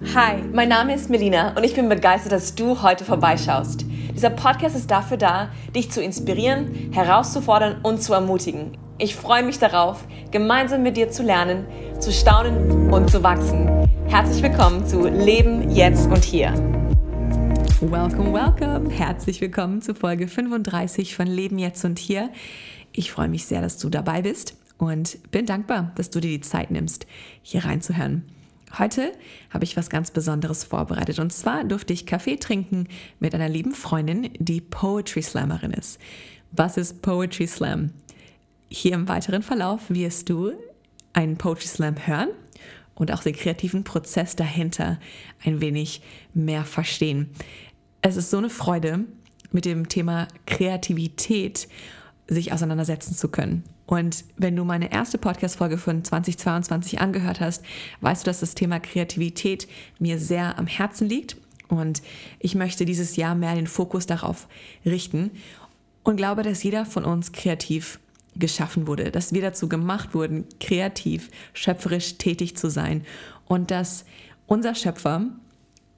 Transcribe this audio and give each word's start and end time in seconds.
Hi, 0.00 0.40
mein 0.52 0.68
Name 0.68 0.94
ist 0.94 1.10
Melina 1.10 1.56
und 1.56 1.64
ich 1.64 1.74
bin 1.74 1.88
begeistert, 1.88 2.30
dass 2.30 2.54
du 2.54 2.82
heute 2.82 3.04
vorbeischaust. 3.04 3.84
Dieser 4.14 4.30
Podcast 4.30 4.76
ist 4.76 4.88
dafür 4.92 5.16
da, 5.16 5.50
dich 5.74 5.90
zu 5.90 6.00
inspirieren, 6.00 6.92
herauszufordern 6.92 7.80
und 7.82 8.00
zu 8.00 8.12
ermutigen. 8.12 8.78
Ich 8.98 9.16
freue 9.16 9.42
mich 9.42 9.58
darauf, 9.58 10.06
gemeinsam 10.30 10.84
mit 10.84 10.96
dir 10.96 11.10
zu 11.10 11.24
lernen, 11.24 11.66
zu 11.98 12.12
staunen 12.12 12.92
und 12.92 13.10
zu 13.10 13.24
wachsen. 13.24 13.88
Herzlich 14.06 14.40
willkommen 14.40 14.86
zu 14.86 15.08
Leben 15.08 15.68
jetzt 15.72 16.06
und 16.06 16.22
hier. 16.22 16.52
Welcome, 17.80 18.32
welcome. 18.32 18.90
Herzlich 18.90 19.40
willkommen 19.40 19.82
zu 19.82 19.96
Folge 19.96 20.28
35 20.28 21.16
von 21.16 21.26
Leben 21.26 21.58
jetzt 21.58 21.84
und 21.84 21.98
hier. 21.98 22.30
Ich 22.92 23.10
freue 23.10 23.28
mich 23.28 23.46
sehr, 23.46 23.62
dass 23.62 23.78
du 23.78 23.88
dabei 23.88 24.22
bist 24.22 24.56
und 24.78 25.18
bin 25.32 25.44
dankbar, 25.44 25.90
dass 25.96 26.10
du 26.10 26.20
dir 26.20 26.30
die 26.30 26.40
Zeit 26.40 26.70
nimmst, 26.70 27.08
hier 27.42 27.64
reinzuhören. 27.64 28.24
Heute 28.76 29.12
habe 29.50 29.64
ich 29.64 29.76
was 29.76 29.88
ganz 29.88 30.10
Besonderes 30.10 30.64
vorbereitet 30.64 31.18
und 31.18 31.32
zwar 31.32 31.64
durfte 31.64 31.92
ich 31.92 32.06
Kaffee 32.06 32.36
trinken 32.36 32.88
mit 33.18 33.34
einer 33.34 33.48
lieben 33.48 33.72
Freundin, 33.72 34.30
die 34.38 34.60
Poetry 34.60 35.22
Slammerin 35.22 35.72
ist. 35.72 35.98
Was 36.52 36.76
ist 36.76 37.00
Poetry 37.00 37.46
Slam? 37.46 37.92
Hier 38.68 38.92
im 38.92 39.08
weiteren 39.08 39.42
Verlauf 39.42 39.88
wirst 39.88 40.28
du 40.28 40.52
einen 41.14 41.38
Poetry 41.38 41.66
Slam 41.66 42.06
hören 42.06 42.28
und 42.94 43.12
auch 43.12 43.22
den 43.22 43.34
kreativen 43.34 43.84
Prozess 43.84 44.36
dahinter 44.36 44.98
ein 45.44 45.60
wenig 45.60 46.02
mehr 46.34 46.64
verstehen. 46.64 47.30
Es 48.02 48.16
ist 48.16 48.30
so 48.30 48.38
eine 48.38 48.50
Freude, 48.50 49.04
mit 49.50 49.64
dem 49.64 49.88
Thema 49.88 50.28
Kreativität 50.46 51.68
sich 52.26 52.52
auseinandersetzen 52.52 53.14
zu 53.14 53.28
können. 53.28 53.64
Und 53.88 54.26
wenn 54.36 54.54
du 54.54 54.64
meine 54.64 54.92
erste 54.92 55.16
Podcast-Folge 55.16 55.78
von 55.78 56.04
2022 56.04 57.00
angehört 57.00 57.40
hast, 57.40 57.64
weißt 58.02 58.22
du, 58.22 58.28
dass 58.28 58.40
das 58.40 58.54
Thema 58.54 58.80
Kreativität 58.80 59.66
mir 59.98 60.18
sehr 60.18 60.58
am 60.58 60.66
Herzen 60.66 61.08
liegt. 61.08 61.38
Und 61.68 62.02
ich 62.38 62.54
möchte 62.54 62.84
dieses 62.84 63.16
Jahr 63.16 63.34
mehr 63.34 63.54
den 63.54 63.66
Fokus 63.66 64.04
darauf 64.04 64.46
richten 64.84 65.30
und 66.02 66.16
glaube, 66.16 66.42
dass 66.42 66.62
jeder 66.62 66.84
von 66.84 67.06
uns 67.06 67.32
kreativ 67.32 67.98
geschaffen 68.36 68.86
wurde, 68.86 69.10
dass 69.10 69.32
wir 69.32 69.40
dazu 69.40 69.70
gemacht 69.70 70.12
wurden, 70.12 70.44
kreativ, 70.60 71.30
schöpferisch 71.54 72.18
tätig 72.18 72.58
zu 72.58 72.68
sein 72.68 73.06
und 73.46 73.70
dass 73.70 74.04
unser 74.46 74.74
Schöpfer, 74.74 75.22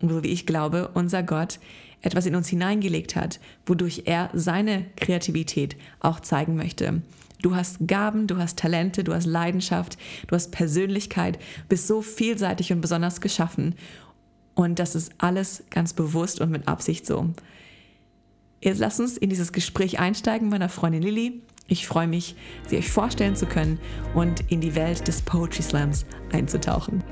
so 0.00 0.22
wie 0.22 0.28
ich 0.28 0.46
glaube, 0.46 0.91
unser 0.94 1.24
Gott, 1.24 1.58
etwas 2.02 2.27
in 2.27 2.36
uns 2.36 2.46
hineingelegt 2.46 3.16
hat, 3.16 3.41
wodurch 3.66 4.02
er 4.05 4.30
seine 4.33 4.86
Kreativität 4.94 5.77
auch 5.98 6.20
zeigen 6.20 6.55
möchte. 6.55 7.02
Du 7.42 7.55
hast 7.55 7.86
Gaben, 7.86 8.27
du 8.27 8.36
hast 8.36 8.58
Talente, 8.58 9.05
du 9.05 9.14
hast 9.14 9.27
Leidenschaft, 9.27 9.96
du 10.27 10.34
hast 10.34 10.50
Persönlichkeit, 10.50 11.38
bist 11.69 11.86
so 11.86 12.02
vielseitig 12.02 12.72
und 12.72 12.80
besonders 12.80 13.20
geschaffen. 13.20 13.74
Und 14.55 14.78
das 14.78 14.94
ist 14.94 15.12
alles 15.19 15.64
ganz 15.70 15.92
bewusst 15.92 16.41
und 16.41 16.50
mit 16.50 16.68
Absicht 16.68 17.06
so. 17.06 17.30
Jetzt 18.62 18.78
lasst 18.78 19.00
uns 19.00 19.16
in 19.16 19.30
dieses 19.30 19.52
Gespräch 19.52 19.98
einsteigen 19.98 20.50
meiner 20.50 20.68
Freundin 20.68 21.02
Lilly. 21.02 21.42
Ich 21.66 21.86
freue 21.86 22.08
mich, 22.08 22.36
sie 22.68 22.77
euch 22.77 22.91
vorstellen 22.91 23.36
zu 23.36 23.46
können 23.46 23.78
und 24.14 24.50
in 24.50 24.61
die 24.61 24.74
Welt 24.74 25.08
des 25.08 25.22
Poetry 25.22 25.62
Slams 25.62 26.05
einzutauchen. 26.33 27.02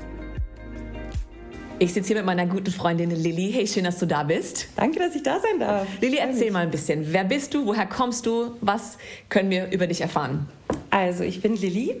Ich 1.81 1.93
sitze 1.93 2.07
hier 2.07 2.17
mit 2.17 2.25
meiner 2.25 2.45
guten 2.45 2.71
Freundin 2.71 3.09
Lilly. 3.09 3.53
Hey, 3.53 3.65
schön, 3.65 3.85
dass 3.85 3.99
du 3.99 4.05
da 4.05 4.23
bist. 4.23 4.67
Danke, 4.75 4.99
dass 4.99 5.15
ich 5.15 5.23
da 5.23 5.39
sein 5.39 5.61
darf. 5.61 5.87
Lilly, 6.01 6.17
erzähl 6.17 6.51
mal 6.51 6.63
ein 6.63 6.71
bisschen. 6.71 7.05
Wer 7.13 7.23
bist 7.23 7.53
du? 7.53 7.65
Woher 7.65 7.85
kommst 7.85 8.25
du? 8.25 8.51
Was 8.59 8.97
können 9.29 9.49
wir 9.49 9.71
über 9.71 9.87
dich 9.87 10.01
erfahren? 10.01 10.49
Also, 10.89 11.23
ich 11.23 11.41
bin 11.41 11.55
Lilly. 11.55 11.95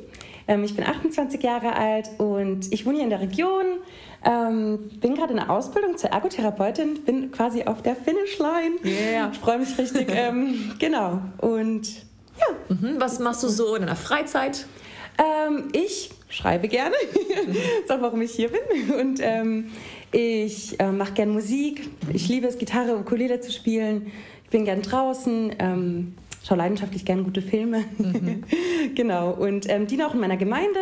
Ähm, 0.49 0.65
ich 0.65 0.75
bin 0.75 0.85
28 0.85 1.41
Jahre 1.41 1.77
alt 1.77 2.09
und 2.17 2.73
ich 2.73 2.85
wohne 2.85 2.95
hier 2.95 3.05
in 3.05 3.09
der 3.09 3.21
Region. 3.21 3.63
Ähm, 4.25 4.89
bin 4.99 5.15
gerade 5.15 5.31
in 5.31 5.37
der 5.37 5.49
Ausbildung 5.49 5.97
zur 5.97 6.09
Ergotherapeutin, 6.09 7.05
bin 7.05 7.31
quasi 7.31 7.63
auf 7.63 7.81
der 7.81 7.95
Finishline. 7.95 8.75
Yeah. 8.83 9.29
Ich 9.31 9.39
freue 9.39 9.59
mich 9.59 9.77
richtig. 9.77 10.09
ähm, 10.13 10.73
genau. 10.77 11.21
Und 11.37 11.87
ja. 12.37 12.75
Mhm. 12.75 12.95
Was 12.99 13.19
machst 13.19 13.43
du 13.43 13.47
so 13.47 13.75
in 13.75 13.83
deiner 13.83 13.95
Freizeit? 13.95 14.65
Ähm, 15.17 15.69
ich 15.71 16.11
schreibe 16.29 16.67
gerne. 16.67 16.95
das 17.47 17.55
ist 17.83 17.91
auch, 17.91 18.01
warum 18.01 18.21
ich 18.21 18.31
hier 18.31 18.49
bin. 18.49 18.95
Und 18.95 19.19
ähm, 19.21 19.71
ich 20.11 20.79
äh, 20.79 20.91
mache 20.91 21.13
gerne 21.13 21.33
Musik. 21.33 21.89
Ich 22.13 22.29
liebe 22.29 22.47
es, 22.47 22.57
Gitarre, 22.57 22.95
Ukulele 22.95 23.41
zu 23.41 23.51
spielen. 23.51 24.11
Ich 24.43 24.49
bin 24.49 24.65
gern 24.65 24.81
draußen. 24.81 25.55
Ähm, 25.59 26.13
schaue 26.43 26.57
leidenschaftlich 26.57 27.05
gerne 27.05 27.23
gute 27.23 27.41
Filme. 27.41 27.83
Mhm. 27.97 28.43
genau. 28.95 29.31
Und 29.31 29.69
ähm, 29.69 29.87
diene 29.87 30.07
auch 30.07 30.13
in 30.13 30.19
meiner 30.19 30.37
Gemeinde 30.37 30.79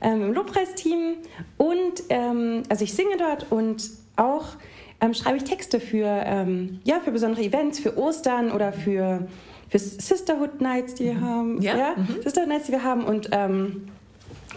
ähm, 0.00 0.22
im 0.22 0.32
Lobpreisteam. 0.32 1.16
Und 1.56 2.02
ähm, 2.08 2.62
also 2.68 2.84
ich 2.84 2.94
singe 2.94 3.16
dort 3.18 3.50
und 3.50 3.90
auch 4.16 4.56
ähm, 5.00 5.14
schreibe 5.14 5.38
ich 5.38 5.44
Texte 5.44 5.80
für, 5.80 6.06
ähm, 6.06 6.80
ja, 6.84 7.00
für 7.00 7.10
besondere 7.10 7.42
Events, 7.42 7.80
für 7.80 7.96
Ostern 7.96 8.52
oder 8.52 8.72
für, 8.72 9.26
für 9.68 9.78
Sisterhood 9.78 10.60
Nights, 10.60 10.94
die 10.94 11.04
wir 11.04 11.14
mhm. 11.14 11.20
haben. 11.20 11.62
Ja. 11.62 11.76
ja? 11.76 11.94
Mhm. 11.96 12.22
Sisterhood 12.22 12.48
Nights, 12.48 12.66
die 12.66 12.72
wir 12.72 12.84
haben. 12.84 13.04
Und 13.04 13.30
ähm, 13.32 13.88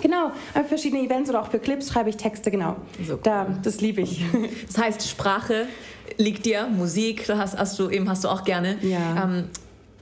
Genau, 0.01 0.31
für 0.53 0.63
verschiedene 0.63 1.03
Events 1.03 1.29
oder 1.29 1.41
auch 1.41 1.49
für 1.49 1.59
Clips 1.59 1.89
schreibe 1.89 2.09
ich 2.09 2.17
Texte, 2.17 2.51
genau. 2.51 2.75
So. 3.05 3.17
Da, 3.17 3.47
das 3.61 3.81
liebe 3.81 4.01
ich. 4.01 4.23
Das 4.67 4.77
heißt, 4.77 5.07
Sprache 5.07 5.67
liegt 6.17 6.45
dir, 6.45 6.67
Musik, 6.67 7.25
das 7.27 7.37
hast, 7.37 7.57
hast 7.57 7.79
du 7.79 7.89
eben 7.89 8.09
hast 8.09 8.23
du 8.23 8.29
auch 8.29 8.43
gerne. 8.43 8.77
Ja. 8.81 9.23
Ähm, 9.23 9.45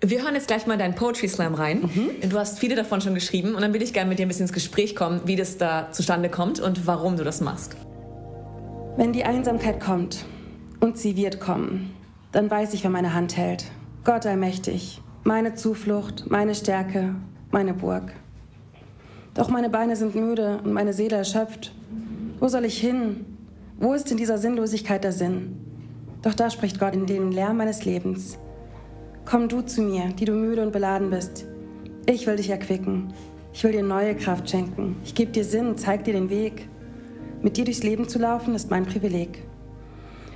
wir 0.02 0.24
hören 0.24 0.34
jetzt 0.34 0.48
gleich 0.48 0.66
mal 0.66 0.78
deinen 0.78 0.96
Poetry 0.96 1.28
Slam 1.28 1.54
rein. 1.54 1.82
Mhm. 1.82 2.30
Du 2.30 2.40
hast 2.40 2.60
viele 2.60 2.76
davon 2.76 3.02
schon 3.02 3.14
geschrieben 3.14 3.54
und 3.54 3.62
dann 3.62 3.74
will 3.74 3.82
ich 3.82 3.94
gerne 3.94 4.10
mit 4.10 4.18
dir 4.18 4.26
ein 4.26 4.28
bisschen 4.28 4.46
ins 4.46 4.54
Gespräch 4.54 4.96
kommen, 4.96 5.22
wie 5.26 5.36
das 5.36 5.58
da 5.58 5.92
zustande 5.92 6.30
kommt 6.30 6.60
und 6.60 6.88
warum 6.88 7.18
du 7.18 7.24
das 7.24 7.42
machst. 7.42 7.76
Wenn 8.98 9.14
die 9.14 9.24
Einsamkeit 9.24 9.80
kommt 9.80 10.26
und 10.80 10.98
sie 10.98 11.16
wird 11.16 11.40
kommen, 11.40 11.94
dann 12.32 12.50
weiß 12.50 12.74
ich, 12.74 12.84
wer 12.84 12.90
meine 12.90 13.14
Hand 13.14 13.38
hält. 13.38 13.66
Gott 14.04 14.26
allmächtig, 14.26 15.02
meine 15.24 15.54
Zuflucht, 15.54 16.30
meine 16.30 16.56
Stärke, 16.56 17.16
meine 17.52 17.74
Burg. 17.74 18.14
Doch 19.34 19.50
meine 19.50 19.70
Beine 19.70 19.96
sind 19.96 20.16
müde 20.16 20.60
und 20.64 20.74
meine 20.74 20.94
Seele 20.94 21.16
erschöpft. 21.16 21.74
Wo 22.40 22.48
soll 22.48 22.66
ich 22.66 22.80
hin? 22.80 23.26
Wo 23.80 23.94
ist 23.94 24.12
in 24.12 24.18
dieser 24.18 24.38
Sinnlosigkeit 24.38 25.04
der 25.04 25.14
Sinn? 25.14 25.58
Doch 26.22 26.34
da 26.34 26.50
spricht 26.50 26.80
Gott 26.80 26.94
in 26.94 27.06
den 27.06 27.32
Lärm 27.32 27.58
meines 27.58 27.86
Lebens. 27.86 28.38
Komm 29.26 29.48
du 29.48 29.62
zu 29.62 29.82
mir, 29.82 30.10
die 30.20 30.26
du 30.26 30.34
müde 30.34 30.62
und 30.62 30.74
beladen 30.74 31.10
bist. 31.10 31.46
Ich 32.06 32.28
will 32.28 32.36
dich 32.36 32.50
erquicken. 32.50 33.14
Ich 33.54 33.64
will 33.64 33.72
dir 33.72 33.84
neue 33.84 34.16
Kraft 34.16 34.50
schenken. 34.50 34.98
Ich 35.04 35.16
gebe 35.16 35.32
dir 35.32 35.46
Sinn, 35.46 35.78
zeig 35.78 36.04
dir 36.04 36.14
den 36.14 36.30
Weg. 36.30 36.68
Mit 37.42 37.58
dir 37.58 37.66
durchs 37.66 37.84
Leben 37.84 38.08
zu 38.08 38.20
laufen, 38.20 38.54
ist 38.54 38.70
mein 38.70 38.86
Privileg. 38.86 39.44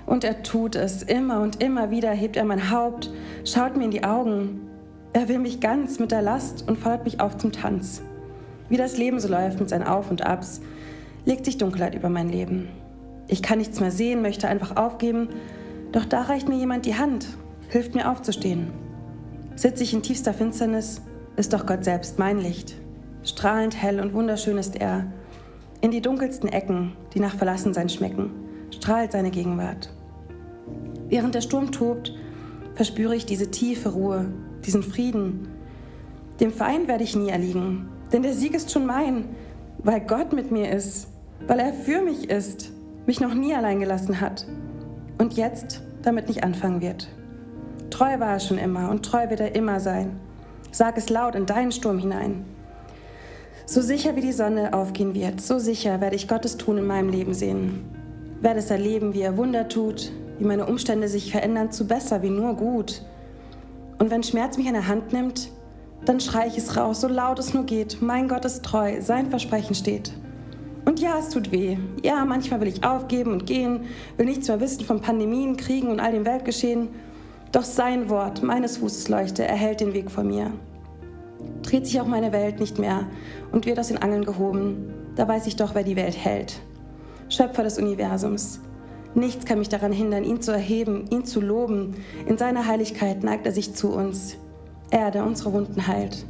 Und 0.05 0.23
er 0.23 0.43
tut 0.43 0.75
es. 0.75 1.03
Immer 1.03 1.41
und 1.41 1.61
immer 1.61 1.91
wieder 1.91 2.11
hebt 2.11 2.37
er 2.37 2.45
mein 2.45 2.71
Haupt, 2.71 3.11
schaut 3.43 3.75
mir 3.75 3.85
in 3.85 3.91
die 3.91 4.03
Augen. 4.03 4.61
Er 5.13 5.27
will 5.27 5.39
mich 5.39 5.59
ganz 5.59 5.99
mit 5.99 6.11
der 6.11 6.21
Last 6.21 6.67
und 6.67 6.77
fordert 6.77 7.05
mich 7.05 7.19
auf 7.19 7.37
zum 7.37 7.51
Tanz. 7.51 8.01
Wie 8.69 8.77
das 8.77 8.97
Leben 8.97 9.19
so 9.19 9.27
läuft 9.27 9.59
mit 9.59 9.69
seinen 9.69 9.83
Auf 9.83 10.09
und 10.09 10.25
Abs, 10.25 10.61
legt 11.25 11.45
sich 11.45 11.57
Dunkelheit 11.57 11.95
über 11.95 12.09
mein 12.09 12.29
Leben. 12.29 12.69
Ich 13.27 13.41
kann 13.41 13.57
nichts 13.57 13.79
mehr 13.79 13.91
sehen, 13.91 14.21
möchte 14.21 14.47
einfach 14.47 14.75
aufgeben, 14.75 15.29
doch 15.91 16.05
da 16.05 16.21
reicht 16.21 16.47
mir 16.47 16.57
jemand 16.57 16.85
die 16.85 16.95
Hand, 16.95 17.27
hilft 17.69 17.95
mir 17.95 18.09
aufzustehen. 18.11 18.67
Sitze 19.55 19.83
ich 19.83 19.93
in 19.93 20.03
tiefster 20.03 20.33
Finsternis, 20.33 21.01
ist 21.35 21.53
doch 21.53 21.65
Gott 21.65 21.83
selbst 21.83 22.19
mein 22.19 22.39
Licht. 22.39 22.75
Strahlend 23.23 23.81
hell 23.81 23.99
und 23.99 24.13
wunderschön 24.13 24.57
ist 24.57 24.75
er. 24.75 25.05
In 25.81 25.91
die 25.91 26.01
dunkelsten 26.01 26.49
Ecken, 26.49 26.93
die 27.13 27.19
nach 27.19 27.35
Verlassensein 27.35 27.89
schmecken, 27.89 28.31
strahlt 28.71 29.11
seine 29.11 29.31
Gegenwart. 29.31 29.91
Während 31.09 31.35
der 31.35 31.41
Sturm 31.41 31.71
tobt, 31.71 32.13
verspüre 32.75 33.15
ich 33.15 33.25
diese 33.25 33.51
tiefe 33.51 33.89
Ruhe, 33.89 34.25
diesen 34.65 34.83
Frieden. 34.83 35.47
Dem 36.39 36.51
Feind 36.51 36.87
werde 36.87 37.03
ich 37.03 37.15
nie 37.15 37.29
erliegen, 37.29 37.87
denn 38.11 38.23
der 38.23 38.33
Sieg 38.33 38.53
ist 38.53 38.71
schon 38.71 38.85
mein, 38.85 39.25
weil 39.79 40.01
Gott 40.01 40.33
mit 40.33 40.51
mir 40.51 40.71
ist, 40.71 41.07
weil 41.47 41.59
er 41.59 41.73
für 41.73 42.01
mich 42.01 42.29
ist, 42.29 42.71
mich 43.05 43.19
noch 43.19 43.33
nie 43.33 43.53
allein 43.53 43.79
gelassen 43.79 44.21
hat 44.21 44.47
und 45.17 45.33
jetzt 45.33 45.81
damit 46.01 46.27
nicht 46.27 46.43
anfangen 46.43 46.81
wird. 46.81 47.07
Treu 47.89 48.19
war 48.19 48.33
er 48.33 48.39
schon 48.39 48.57
immer 48.57 48.89
und 48.89 49.05
treu 49.05 49.29
wird 49.29 49.39
er 49.39 49.55
immer 49.55 49.79
sein. 49.79 50.19
Sag 50.71 50.97
es 50.97 51.09
laut 51.09 51.35
in 51.35 51.45
deinen 51.45 51.71
Sturm 51.71 51.99
hinein. 51.99 52.45
So 53.65 53.81
sicher 53.81 54.15
wie 54.15 54.21
die 54.21 54.31
Sonne 54.31 54.73
aufgehen 54.73 55.15
wird, 55.15 55.41
so 55.41 55.57
sicher 55.57 56.01
werde 56.01 56.15
ich 56.15 56.27
Gottes 56.27 56.57
Tun 56.57 56.77
in 56.77 56.85
meinem 56.85 57.09
Leben 57.09 57.33
sehen. 57.33 57.85
Werde 58.41 58.59
es 58.59 58.69
erleben, 58.69 59.13
wie 59.13 59.21
er 59.21 59.37
Wunder 59.37 59.67
tut, 59.67 60.11
wie 60.37 60.45
meine 60.45 60.65
Umstände 60.65 61.07
sich 61.07 61.31
verändern 61.31 61.71
zu 61.71 61.87
besser, 61.87 62.21
wie 62.21 62.29
nur 62.29 62.55
gut. 62.55 63.01
Und 63.97 64.11
wenn 64.11 64.23
Schmerz 64.23 64.57
mich 64.57 64.67
an 64.67 64.73
der 64.73 64.87
Hand 64.87 65.13
nimmt, 65.13 65.49
dann 66.05 66.19
schrei 66.19 66.47
ich 66.47 66.57
es 66.57 66.77
raus, 66.77 67.01
so 67.01 67.07
laut 67.07 67.39
es 67.39 67.53
nur 67.53 67.63
geht. 67.63 68.01
Mein 68.01 68.27
Gott 68.27 68.45
ist 68.45 68.63
treu, 68.63 69.01
sein 69.01 69.29
Versprechen 69.29 69.75
steht. 69.75 70.13
Und 70.85 70.99
ja, 70.99 71.17
es 71.17 71.29
tut 71.29 71.51
weh. 71.51 71.77
Ja, 72.03 72.23
manchmal 72.25 72.61
will 72.61 72.67
ich 72.67 72.83
aufgeben 72.83 73.31
und 73.31 73.47
gehen, 73.47 73.85
will 74.17 74.27
nichts 74.27 74.47
mehr 74.47 74.59
wissen 74.59 74.85
von 74.85 75.01
Pandemien, 75.01 75.57
Kriegen 75.57 75.89
und 75.89 75.99
all 75.99 76.11
dem 76.11 76.25
Weltgeschehen. 76.25 76.89
Doch 77.51 77.63
sein 77.63 78.09
Wort, 78.09 78.43
meines 78.43 78.77
Fußes 78.77 79.09
Leuchte, 79.09 79.43
erhält 79.43 79.79
den 79.79 79.93
Weg 79.93 80.11
vor 80.11 80.23
mir. 80.23 80.51
Dreht 81.63 81.87
sich 81.87 81.99
auch 81.99 82.05
meine 82.05 82.31
Welt 82.31 82.59
nicht 82.59 82.77
mehr 82.77 83.07
und 83.51 83.65
wird 83.65 83.79
aus 83.79 83.87
den 83.87 83.97
Angeln 83.97 84.25
gehoben, 84.25 84.93
da 85.15 85.27
weiß 85.27 85.47
ich 85.47 85.55
doch, 85.55 85.73
wer 85.73 85.83
die 85.83 85.95
Welt 85.95 86.17
hält. 86.17 86.59
Schöpfer 87.29 87.63
des 87.63 87.79
Universums. 87.79 88.59
Nichts 89.15 89.45
kann 89.45 89.59
mich 89.59 89.69
daran 89.69 89.93
hindern, 89.93 90.25
ihn 90.25 90.41
zu 90.41 90.51
erheben, 90.51 91.05
ihn 91.09 91.25
zu 91.25 91.39
loben. 91.39 91.95
In 92.27 92.37
seiner 92.37 92.67
Heiligkeit 92.67 93.23
neigt 93.23 93.45
er 93.45 93.53
sich 93.53 93.73
zu 93.73 93.93
uns. 93.93 94.35
Er, 94.91 95.11
der 95.11 95.25
unsere 95.25 95.53
Wunden 95.53 95.87
heilt. 95.87 96.25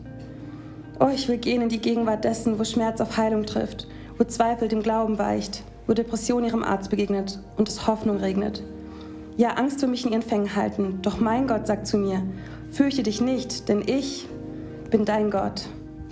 Oh, 1.00 1.10
ich 1.14 1.28
will 1.28 1.38
gehen 1.38 1.62
in 1.62 1.70
die 1.70 1.82
Gegenwart 1.82 2.24
dessen, 2.24 2.58
wo 2.58 2.64
Schmerz 2.64 3.02
auf 3.02 3.18
Heilung 3.18 3.46
trifft, 3.46 3.88
wo 4.18 4.24
Zweifel 4.24 4.68
dem 4.68 4.82
Glauben 4.82 5.18
weicht, 5.18 5.64
wo 5.88 5.94
Depression 5.94 6.46
ihrem 6.46 6.64
Arzt 6.64 6.90
begegnet 6.90 7.40
und 7.58 7.68
es 7.68 7.86
Hoffnung 7.86 8.18
regnet. 8.18 8.64
Ja, 9.38 9.56
Angst 9.56 9.82
will 9.82 9.90
mich 9.90 10.06
in 10.06 10.14
ihren 10.14 10.22
Fängen 10.22 10.56
halten, 10.56 11.00
doch 11.02 11.20
mein 11.20 11.48
Gott 11.48 11.68
sagt 11.68 11.88
zu 11.88 11.98
mir, 11.98 12.24
fürchte 12.72 13.04
dich 13.04 13.20
nicht, 13.20 13.68
denn 13.68 13.84
ich 13.86 14.28
bin 14.90 15.04
dein 15.04 15.30
Gott. 15.30 15.68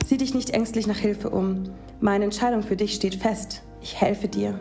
Sieh 0.06 0.18
dich 0.18 0.34
nicht 0.34 0.50
ängstlich 0.50 0.88
nach 0.88 0.98
Hilfe 0.98 1.30
um. 1.30 1.63
Meine 2.01 2.25
Entscheidung 2.25 2.63
für 2.63 2.75
dich 2.75 2.96
steht 2.96 3.16
fest. 3.16 3.62
Ich 3.81 4.01
helfe 4.01 4.28
dir. 4.28 4.60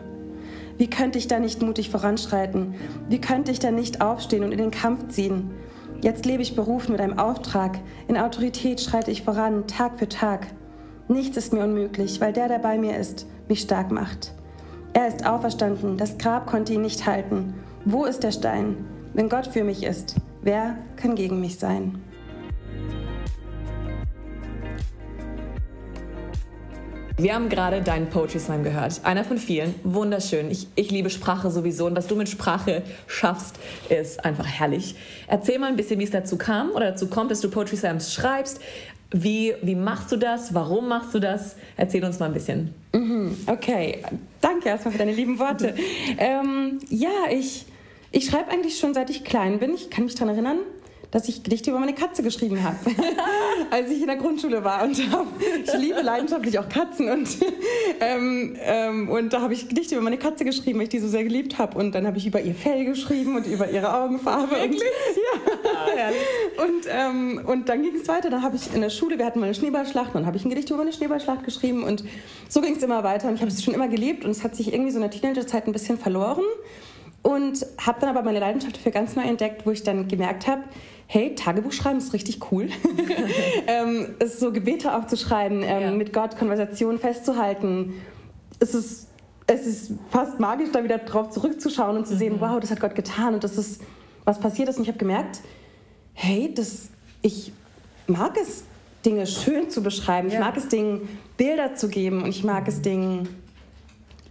Wie 0.77 0.89
könnte 0.89 1.17
ich 1.17 1.27
da 1.27 1.39
nicht 1.39 1.61
mutig 1.61 1.89
voranschreiten? 1.89 2.75
Wie 3.09 3.19
könnte 3.19 3.51
ich 3.51 3.59
da 3.59 3.69
nicht 3.69 4.01
aufstehen 4.01 4.43
und 4.43 4.53
in 4.53 4.57
den 4.57 4.71
Kampf 4.71 5.09
ziehen? 5.09 5.51
Jetzt 6.03 6.25
lebe 6.25 6.41
ich 6.41 6.53
berufen 6.53 6.91
mit 6.91 6.99
einem 6.99 7.17
Auftrag. 7.17 7.79
In 8.09 8.17
Autorität 8.17 8.81
schreite 8.81 9.09
ich 9.09 9.21
voran, 9.21 9.67
Tag 9.67 9.97
für 9.97 10.09
Tag. 10.09 10.47
Nichts 11.07 11.37
ist 11.37 11.53
mir 11.53 11.63
unmöglich, 11.63 12.19
weil 12.19 12.33
der, 12.33 12.49
der 12.49 12.59
bei 12.59 12.77
mir 12.77 12.97
ist, 12.97 13.25
mich 13.47 13.61
stark 13.61 13.89
macht. 13.89 14.33
Er 14.91 15.07
ist 15.07 15.25
auferstanden, 15.25 15.95
das 15.95 16.17
Grab 16.17 16.45
konnte 16.45 16.73
ihn 16.73 16.81
nicht 16.81 17.05
halten. 17.05 17.53
Wo 17.85 18.03
ist 18.03 18.21
der 18.21 18.33
Stein? 18.33 18.75
Wenn 19.13 19.29
Gott 19.29 19.47
für 19.47 19.63
mich 19.63 19.83
ist, 19.83 20.15
wer 20.41 20.75
kann 20.97 21.15
gegen 21.15 21.39
mich 21.39 21.57
sein? 21.57 22.01
Wir 27.15 27.35
haben 27.35 27.47
gerade 27.47 27.81
deinen 27.83 28.07
Poetry 28.09 28.39
Slam 28.39 28.63
gehört. 28.63 29.01
Einer 29.03 29.23
von 29.23 29.37
vielen. 29.37 29.75
Wunderschön. 29.83 30.49
Ich, 30.49 30.67
ich 30.73 30.89
liebe 30.89 31.11
Sprache 31.11 31.51
sowieso 31.51 31.85
und 31.85 31.95
was 31.95 32.07
du 32.07 32.15
mit 32.15 32.27
Sprache 32.27 32.81
schaffst, 33.05 33.59
ist 33.89 34.25
einfach 34.25 34.47
herrlich. 34.47 34.95
Erzähl 35.27 35.59
mal 35.59 35.67
ein 35.67 35.75
bisschen, 35.75 35.99
wie 35.99 36.05
es 36.05 36.09
dazu 36.09 36.39
kam 36.39 36.71
oder 36.71 36.91
dazu 36.91 37.07
kommt, 37.07 37.29
dass 37.29 37.39
du 37.39 37.51
Poetry 37.51 37.77
Slams 37.77 38.15
schreibst. 38.15 38.59
Wie, 39.11 39.53
wie 39.61 39.75
machst 39.75 40.11
du 40.11 40.17
das? 40.17 40.55
Warum 40.55 40.87
machst 40.87 41.13
du 41.13 41.19
das? 41.19 41.55
Erzähl 41.77 42.03
uns 42.03 42.17
mal 42.17 42.25
ein 42.25 42.33
bisschen. 42.33 42.73
Mhm, 42.93 43.37
okay, 43.45 43.99
danke 44.41 44.69
erstmal 44.69 44.93
für 44.93 44.97
deine 44.97 45.13
lieben 45.13 45.37
Worte. 45.37 45.75
ähm, 46.17 46.79
ja, 46.89 47.29
ich, 47.29 47.67
ich 48.11 48.25
schreibe 48.25 48.49
eigentlich 48.49 48.79
schon 48.79 48.95
seit 48.95 49.11
ich 49.11 49.23
klein 49.23 49.59
bin. 49.59 49.75
Ich 49.75 49.91
kann 49.91 50.05
mich 50.05 50.15
daran 50.15 50.29
erinnern, 50.29 50.57
dass 51.13 51.29
ich 51.29 51.43
Gedichte 51.43 51.69
über 51.69 51.79
meine 51.79 51.93
Katze 51.93 52.23
geschrieben 52.23 52.63
habe, 52.63 52.75
als 53.69 53.91
ich 53.91 54.01
in 54.01 54.07
der 54.07 54.15
Grundschule 54.15 54.63
war. 54.63 54.83
Und 54.83 54.97
hab, 55.11 55.27
ich 55.63 55.71
liebe 55.73 56.01
leidenschaftlich 56.01 56.57
auch 56.57 56.67
Katzen. 56.67 57.07
Und, 57.07 57.29
ähm, 57.99 58.57
ähm, 58.59 59.09
und 59.09 59.31
da 59.31 59.41
habe 59.41 59.53
ich 59.53 59.69
Gedichte 59.69 59.93
über 59.93 60.03
meine 60.03 60.17
Katze 60.17 60.43
geschrieben, 60.43 60.79
weil 60.79 60.85
ich 60.85 60.89
die 60.89 60.97
so 60.97 61.07
sehr 61.07 61.23
geliebt 61.23 61.59
habe. 61.59 61.77
Und 61.77 61.93
dann 61.93 62.07
habe 62.07 62.17
ich 62.17 62.25
über 62.25 62.41
ihr 62.41 62.55
Fell 62.55 62.83
geschrieben 62.85 63.35
und 63.35 63.45
über 63.45 63.69
ihre 63.69 63.93
Augenfarbe. 63.93 64.55
Wirklich? 64.55 64.81
Und, 64.81 65.95
ja. 65.95 66.07
Ah, 66.07 66.63
und, 66.63 66.85
ähm, 66.89 67.41
und 67.45 67.69
dann 67.69 67.83
ging 67.83 67.93
es 67.93 68.07
weiter. 68.07 68.31
Dann 68.31 68.41
habe 68.41 68.55
ich 68.55 68.73
in 68.73 68.81
der 68.81 68.89
Schule, 68.89 69.19
wir 69.19 69.27
hatten 69.27 69.39
mal 69.39 69.45
eine 69.45 69.53
Schneeballschlacht, 69.53 70.15
dann 70.15 70.25
habe 70.25 70.37
ich 70.37 70.45
ein 70.45 70.49
Gedicht 70.49 70.71
über 70.71 70.81
eine 70.81 70.93
Schneeballschlacht 70.93 71.43
geschrieben. 71.43 71.83
Und 71.83 72.03
so 72.49 72.59
ging 72.59 72.75
es 72.75 72.81
immer 72.81 73.03
weiter. 73.03 73.27
Und 73.27 73.35
ich 73.35 73.41
habe 73.41 73.51
es 73.51 73.63
schon 73.63 73.75
immer 73.75 73.87
geliebt. 73.87 74.25
Und 74.25 74.31
es 74.31 74.43
hat 74.43 74.55
sich 74.55 74.73
irgendwie 74.73 74.89
so 74.89 74.97
in 74.97 75.03
der 75.03 75.11
Teenagerzeit 75.11 75.67
ein 75.67 75.73
bisschen 75.73 75.99
verloren. 75.99 76.43
Und 77.21 77.67
habe 77.77 78.01
dann 78.01 78.09
aber 78.09 78.23
meine 78.23 78.39
Leidenschaft 78.39 78.77
dafür 78.77 78.91
ganz 78.91 79.15
neu 79.15 79.21
entdeckt, 79.21 79.67
wo 79.67 79.71
ich 79.71 79.83
dann 79.83 80.07
gemerkt 80.07 80.47
habe, 80.47 80.63
hey, 81.07 81.35
Tagebuch 81.35 81.71
schreiben 81.71 81.99
ist 81.99 82.13
richtig 82.13 82.51
cool. 82.51 82.69
ähm, 83.67 84.15
es 84.19 84.39
so 84.39 84.51
Gebete 84.51 84.95
aufzuschreiben, 84.95 85.61
ähm, 85.63 85.81
ja. 85.81 85.91
mit 85.91 86.13
Gott 86.13 86.37
Konversationen 86.37 86.99
festzuhalten. 86.99 87.93
Es 88.59 88.73
ist, 88.73 89.07
es 89.47 89.65
ist 89.65 89.91
fast 90.09 90.39
magisch, 90.39 90.69
da 90.71 90.83
wieder 90.83 90.99
drauf 90.99 91.29
zurückzuschauen 91.29 91.97
und 91.97 92.07
zu 92.07 92.15
sehen, 92.15 92.35
mhm. 92.35 92.41
wow, 92.41 92.59
das 92.59 92.71
hat 92.71 92.79
Gott 92.79 92.95
getan 92.95 93.33
und 93.33 93.43
das 93.43 93.57
ist, 93.57 93.81
was 94.23 94.39
passiert 94.39 94.69
ist. 94.69 94.77
Und 94.77 94.83
ich 94.83 94.89
habe 94.89 94.99
gemerkt, 94.99 95.41
hey, 96.13 96.53
das, 96.53 96.89
ich 97.21 97.51
mag 98.07 98.37
es, 98.37 98.63
Dinge 99.05 99.27
schön 99.27 99.69
zu 99.69 99.83
beschreiben. 99.83 100.29
Ja. 100.29 100.35
Ich 100.35 100.39
mag 100.39 100.55
es, 100.55 100.69
Dingen 100.69 101.07
Bilder 101.35 101.75
zu 101.75 101.89
geben 101.89 102.23
und 102.23 102.29
ich 102.29 102.43
mag 102.43 102.67
es, 102.67 102.81
Dingen 102.81 103.27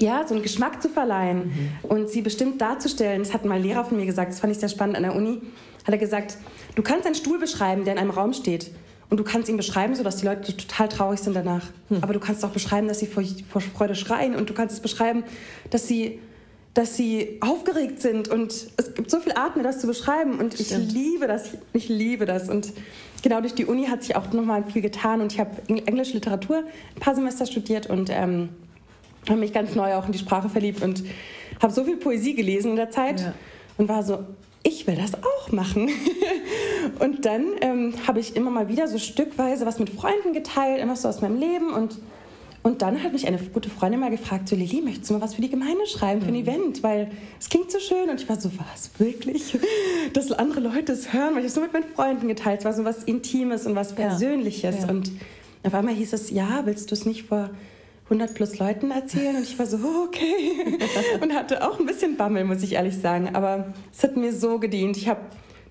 ja, 0.03 0.27
so 0.27 0.35
einen 0.35 0.43
Geschmack 0.43 0.83
zu 0.83 0.91
verleihen 0.91 1.47
mhm. 1.47 1.89
und 1.89 2.11
sie 2.11 2.21
bestimmt 2.21 2.61
darzustellen. 2.61 3.23
Das 3.23 3.33
hat 3.33 3.45
mal 3.45 3.55
ein 3.55 3.63
Lehrer 3.63 3.85
von 3.85 3.97
mir 3.97 4.05
gesagt, 4.05 4.33
das 4.33 4.41
fand 4.41 4.53
ich 4.53 4.59
sehr 4.59 4.69
spannend 4.69 4.97
an 4.97 5.05
der 5.05 5.15
Uni. 5.15 5.41
Hat 5.85 5.95
er 5.95 5.99
gesagt, 5.99 6.37
du 6.75 6.83
kannst 6.83 7.07
einen 7.07 7.15
Stuhl 7.15 7.39
beschreiben, 7.39 7.85
der 7.85 7.95
in 7.95 7.99
einem 7.99 8.11
Raum 8.11 8.35
steht. 8.35 8.71
Und 9.11 9.19
du 9.19 9.25
kannst 9.25 9.49
ihn 9.49 9.59
beschreiben, 9.59 9.95
sodass 9.95 10.17
die 10.17 10.27
Leute 10.27 10.57
total 10.57 10.89
traurig 10.89 11.21
sind 11.21 11.35
danach. 11.35 11.67
Hm. 11.89 11.99
Aber 12.01 12.15
du 12.15 12.21
kannst 12.21 12.45
auch 12.45 12.51
beschreiben, 12.51 12.89
dass 12.89 12.99
sie 12.99 13.07
vor, 13.07 13.23
vor, 13.51 13.61
Freude 13.61 13.95
schreien. 13.95 14.35
Und 14.35 14.49
du 14.49 14.55
kannst 14.55 14.75
es 14.75 14.81
beschreiben, 14.81 15.25
dass 15.69 15.87
sie, 15.87 16.19
dass 16.73 16.97
sie 16.97 17.39
aufgeregt 17.43 18.01
sind. 18.01 18.29
Und 18.29 18.53
es 18.77 18.95
gibt 18.95 19.11
so 19.11 19.21
viele 19.21 19.37
Arten, 19.37 19.63
das 19.63 19.81
zu 19.81 19.87
beschreiben. 19.87 20.39
Und 20.39 20.59
ich 20.59 20.71
liebe 20.71 21.27
das. 21.27 21.51
Ich 21.75 21.91
liebe 21.91 22.25
das. 22.25 22.49
Und 22.49 22.73
genau 23.23 23.41
durch 23.41 23.55
die 23.55 23.67
Uni 23.67 23.85
hat 23.87 24.03
sich 24.03 24.17
auch 24.17 24.33
nochmal 24.33 24.65
viel 24.65 24.81
getan. 24.81 25.21
Und 25.21 25.33
ich 25.33 25.41
habe 25.41 25.51
englische 25.69 26.15
Literatur 26.15 26.63
ein 26.97 27.01
paar 27.01 27.15
Semester 27.15 27.45
studiert 27.45 27.91
und 27.91 28.09
ähm, 28.11 28.49
habe 29.29 29.41
mich 29.41 29.53
ganz 29.53 29.75
neu 29.75 29.95
auch 29.95 30.07
in 30.07 30.13
die 30.13 30.19
Sprache 30.19 30.49
verliebt. 30.49 30.83
Und 30.83 31.03
habe 31.61 31.73
so 31.73 31.85
viel 31.85 31.97
Poesie 31.97 32.35
gelesen 32.35 32.71
in 32.71 32.77
der 32.77 32.91
Zeit. 32.91 33.21
Ja. 33.21 33.35
Und 33.79 33.89
war 33.89 34.03
so, 34.03 34.25
ich 34.63 34.87
will 34.87 34.97
das 34.97 35.15
auch 35.15 35.53
machen. 35.53 35.91
und 36.99 37.25
dann 37.25 37.47
ähm, 37.61 37.95
habe 38.07 38.21
ich 38.21 38.37
immer 38.37 38.51
mal 38.51 38.69
wieder 38.69 38.89
so 38.89 38.99
stückweise 38.99 39.67
was 39.67 39.79
mit 39.79 39.91
Freunden 39.91 40.33
geteilt, 40.33 40.81
immer 40.81 40.97
so 40.97 41.09
aus 41.09 41.21
meinem 41.21 41.39
Leben. 41.39 41.73
Und, 41.73 41.99
und 42.63 42.83
dann 42.83 43.03
hat 43.03 43.13
mich 43.13 43.27
eine 43.27 43.39
gute 43.39 43.71
Freundin 43.71 44.01
mal 44.01 44.11
gefragt, 44.11 44.49
so 44.49 44.57
Lili, 44.57 44.83
möchtest 44.83 45.11
du 45.11 45.15
mal 45.15 45.21
was 45.21 45.35
für 45.35 45.43
die 45.43 45.51
Gemeinde 45.51 45.87
schreiben, 45.87 46.21
für 46.21 46.29
ein 46.29 46.35
mhm. 46.35 46.43
Event? 46.43 46.83
Weil 46.83 47.11
es 47.41 47.49
klingt 47.49 47.71
so 47.71 47.79
schön. 47.79 48.11
Und 48.11 48.21
ich 48.21 48.29
war 48.29 48.41
so, 48.41 48.51
was, 48.59 48.91
wirklich? 48.99 49.57
Dass 50.13 50.31
andere 50.33 50.61
Leute 50.61 50.93
es 50.93 51.13
hören, 51.13 51.35
weil 51.35 51.41
ich 51.41 51.49
es 51.49 51.55
so 51.55 51.61
mit 51.61 51.73
meinen 51.73 51.89
Freunden 51.95 52.29
geteilt 52.29 52.61
Es 52.61 52.65
war 52.65 52.73
so 52.73 52.85
was 52.85 53.05
Intimes 53.05 53.67
und 53.67 53.75
was 53.75 53.95
Persönliches. 53.95 54.77
Ja. 54.81 54.87
Ja. 54.87 54.91
Und 54.91 55.11
auf 55.65 55.75
einmal 55.75 55.95
hieß 55.95 56.13
es, 56.13 56.31
ja, 56.31 56.63
willst 56.65 56.91
du 56.91 56.95
es 56.95 57.07
nicht 57.07 57.25
vor 57.25 57.51
100 58.13 58.35
plus 58.35 58.59
Leuten 58.59 58.91
erzählen 58.91 59.37
und 59.37 59.43
ich 59.43 59.59
war 59.59 59.67
so, 59.67 59.79
oh, 59.79 60.05
okay. 60.07 60.79
und 61.21 61.35
hatte 61.35 61.67
auch 61.67 61.79
ein 61.81 61.87
bisschen 61.87 62.17
Bammel, 62.17 62.45
muss 62.45 62.63
ich 62.63 62.75
ehrlich 62.75 62.99
sagen. 62.99 63.35
Aber 63.35 63.73
es 63.91 64.03
hat 64.03 64.17
mir 64.17 64.33
so 64.33 64.59
gedient. 64.59 64.97
Ich 64.99 65.09
habe 65.09 65.21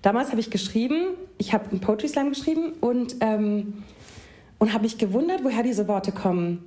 damals 0.02 0.30
habe 0.30 0.40
ich 0.40 0.50
geschrieben, 0.50 1.14
ich 1.38 1.54
habe 1.54 1.70
einen 1.70 1.80
Poetry 1.80 2.08
Slam 2.08 2.30
geschrieben 2.30 2.72
und, 2.80 3.16
ähm, 3.20 3.84
und 4.58 4.72
habe 4.72 4.82
mich 4.82 4.98
gewundert, 4.98 5.44
woher 5.44 5.62
diese 5.62 5.88
Worte 5.88 6.12
kommen. 6.12 6.64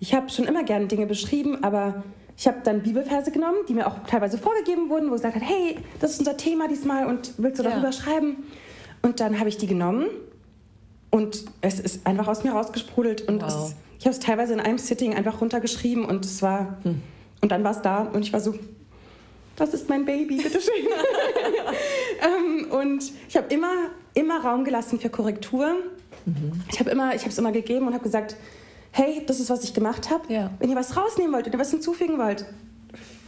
Ich 0.00 0.14
habe 0.14 0.30
schon 0.30 0.46
immer 0.46 0.64
gerne 0.64 0.86
Dinge 0.86 1.06
beschrieben, 1.06 1.62
aber 1.62 2.02
ich 2.36 2.46
habe 2.46 2.58
dann 2.64 2.82
Bibelverse 2.82 3.30
genommen, 3.30 3.58
die 3.68 3.74
mir 3.74 3.86
auch 3.86 3.98
teilweise 4.06 4.38
vorgegeben 4.38 4.88
wurden, 4.88 5.08
wo 5.08 5.12
gesagt 5.12 5.34
hat, 5.34 5.42
hey, 5.42 5.76
das 6.00 6.12
ist 6.12 6.20
unser 6.20 6.36
Thema 6.36 6.68
diesmal 6.68 7.06
und 7.06 7.34
willst 7.36 7.58
du 7.58 7.62
darüber 7.62 7.88
ja. 7.88 7.92
schreiben? 7.92 8.44
Und 9.02 9.20
dann 9.20 9.38
habe 9.38 9.48
ich 9.48 9.58
die 9.58 9.66
genommen 9.66 10.06
und 11.10 11.44
es 11.60 11.80
ist 11.80 12.06
einfach 12.06 12.28
aus 12.28 12.44
mir 12.44 12.52
rausgesprudelt 12.52 13.28
und 13.28 13.42
wow. 13.42 13.48
es 13.48 13.76
ich 13.98 14.04
habe 14.04 14.14
es 14.14 14.20
teilweise 14.20 14.52
in 14.52 14.60
einem 14.60 14.78
Sitting 14.78 15.14
einfach 15.14 15.40
runtergeschrieben 15.40 16.04
und 16.04 16.24
es 16.24 16.40
war. 16.42 16.78
Hm. 16.84 17.02
Und 17.40 17.52
dann 17.52 17.62
war 17.64 17.72
es 17.72 17.82
da 17.82 18.02
und 18.02 18.22
ich 18.22 18.32
war 18.32 18.40
so, 18.40 18.54
das 19.56 19.74
ist 19.74 19.88
mein 19.88 20.04
Baby, 20.04 20.36
bitteschön. 20.36 20.74
ähm, 22.22 22.70
und 22.70 23.12
ich 23.28 23.36
habe 23.36 23.52
immer, 23.52 23.72
immer 24.14 24.40
Raum 24.40 24.64
gelassen 24.64 24.98
für 25.00 25.10
Korrektur. 25.10 25.74
Mhm. 26.26 26.52
Ich 26.70 26.80
habe 26.80 26.90
immer, 26.90 27.14
es 27.14 27.38
immer 27.38 27.52
gegeben 27.52 27.86
und 27.86 27.94
habe 27.94 28.02
gesagt, 28.02 28.36
hey, 28.92 29.22
das 29.26 29.40
ist, 29.40 29.50
was 29.50 29.64
ich 29.64 29.74
gemacht 29.74 30.10
habe. 30.10 30.32
Ja. 30.32 30.50
Wenn 30.58 30.70
ihr 30.70 30.76
was 30.76 30.96
rausnehmen 30.96 31.32
wollt, 31.32 31.46
wenn 31.46 31.52
ihr 31.52 31.58
was 31.58 31.70
hinzufügen 31.70 32.18
wollt, 32.18 32.46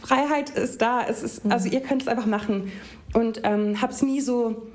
Freiheit 0.01 0.49
ist 0.51 0.81
da. 0.81 1.03
Es 1.03 1.21
ist, 1.21 1.45
mhm. 1.45 1.51
Also 1.51 1.69
ihr 1.69 1.81
könnt 1.81 2.01
es 2.01 2.07
einfach 2.07 2.25
machen. 2.25 2.71
Und 3.13 3.41
ähm, 3.43 3.81
habe 3.81 3.91
es 3.91 4.01
nie 4.01 4.21
so 4.21 4.67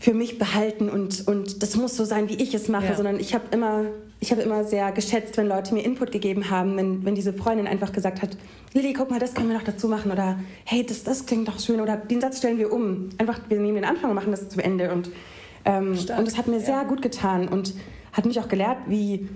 für 0.00 0.14
mich 0.14 0.38
behalten 0.38 0.88
und, 0.88 1.26
und 1.26 1.62
das 1.62 1.76
muss 1.76 1.96
so 1.96 2.04
sein, 2.04 2.28
wie 2.28 2.36
ich 2.36 2.54
es 2.54 2.68
mache, 2.68 2.86
ja. 2.86 2.94
sondern 2.94 3.18
ich 3.18 3.34
habe 3.34 3.44
immer, 3.50 3.86
hab 4.22 4.38
immer 4.38 4.64
sehr 4.64 4.92
geschätzt, 4.92 5.36
wenn 5.36 5.48
Leute 5.48 5.74
mir 5.74 5.84
Input 5.84 6.12
gegeben 6.12 6.50
haben, 6.50 6.76
wenn, 6.76 7.04
wenn 7.04 7.14
diese 7.16 7.32
Freundin 7.32 7.66
einfach 7.66 7.92
gesagt 7.92 8.22
hat, 8.22 8.36
Lilly, 8.74 8.92
guck 8.92 9.10
mal, 9.10 9.18
das 9.18 9.34
können 9.34 9.48
wir 9.48 9.56
noch 9.56 9.64
dazu 9.64 9.88
machen 9.88 10.12
oder 10.12 10.38
hey, 10.64 10.86
das, 10.86 11.02
das 11.02 11.26
klingt 11.26 11.48
doch 11.48 11.58
schön 11.58 11.80
oder 11.80 11.96
den 11.96 12.20
Satz 12.20 12.38
stellen 12.38 12.58
wir 12.58 12.72
um. 12.72 13.08
Einfach, 13.18 13.40
wir 13.48 13.58
nehmen 13.58 13.76
den 13.76 13.84
Anfang 13.84 14.10
und 14.10 14.16
machen 14.16 14.30
das 14.30 14.48
zu 14.48 14.62
Ende 14.62 14.92
und, 14.92 15.10
ähm, 15.64 15.90
und 15.90 16.26
das 16.26 16.38
hat 16.38 16.46
mir 16.46 16.60
sehr 16.60 16.84
gut 16.84 17.02
getan 17.02 17.48
und 17.48 17.74
hat 18.12 18.24
mich 18.24 18.38
auch 18.38 18.48
gelehrt, 18.48 18.78
wie, 18.86 19.28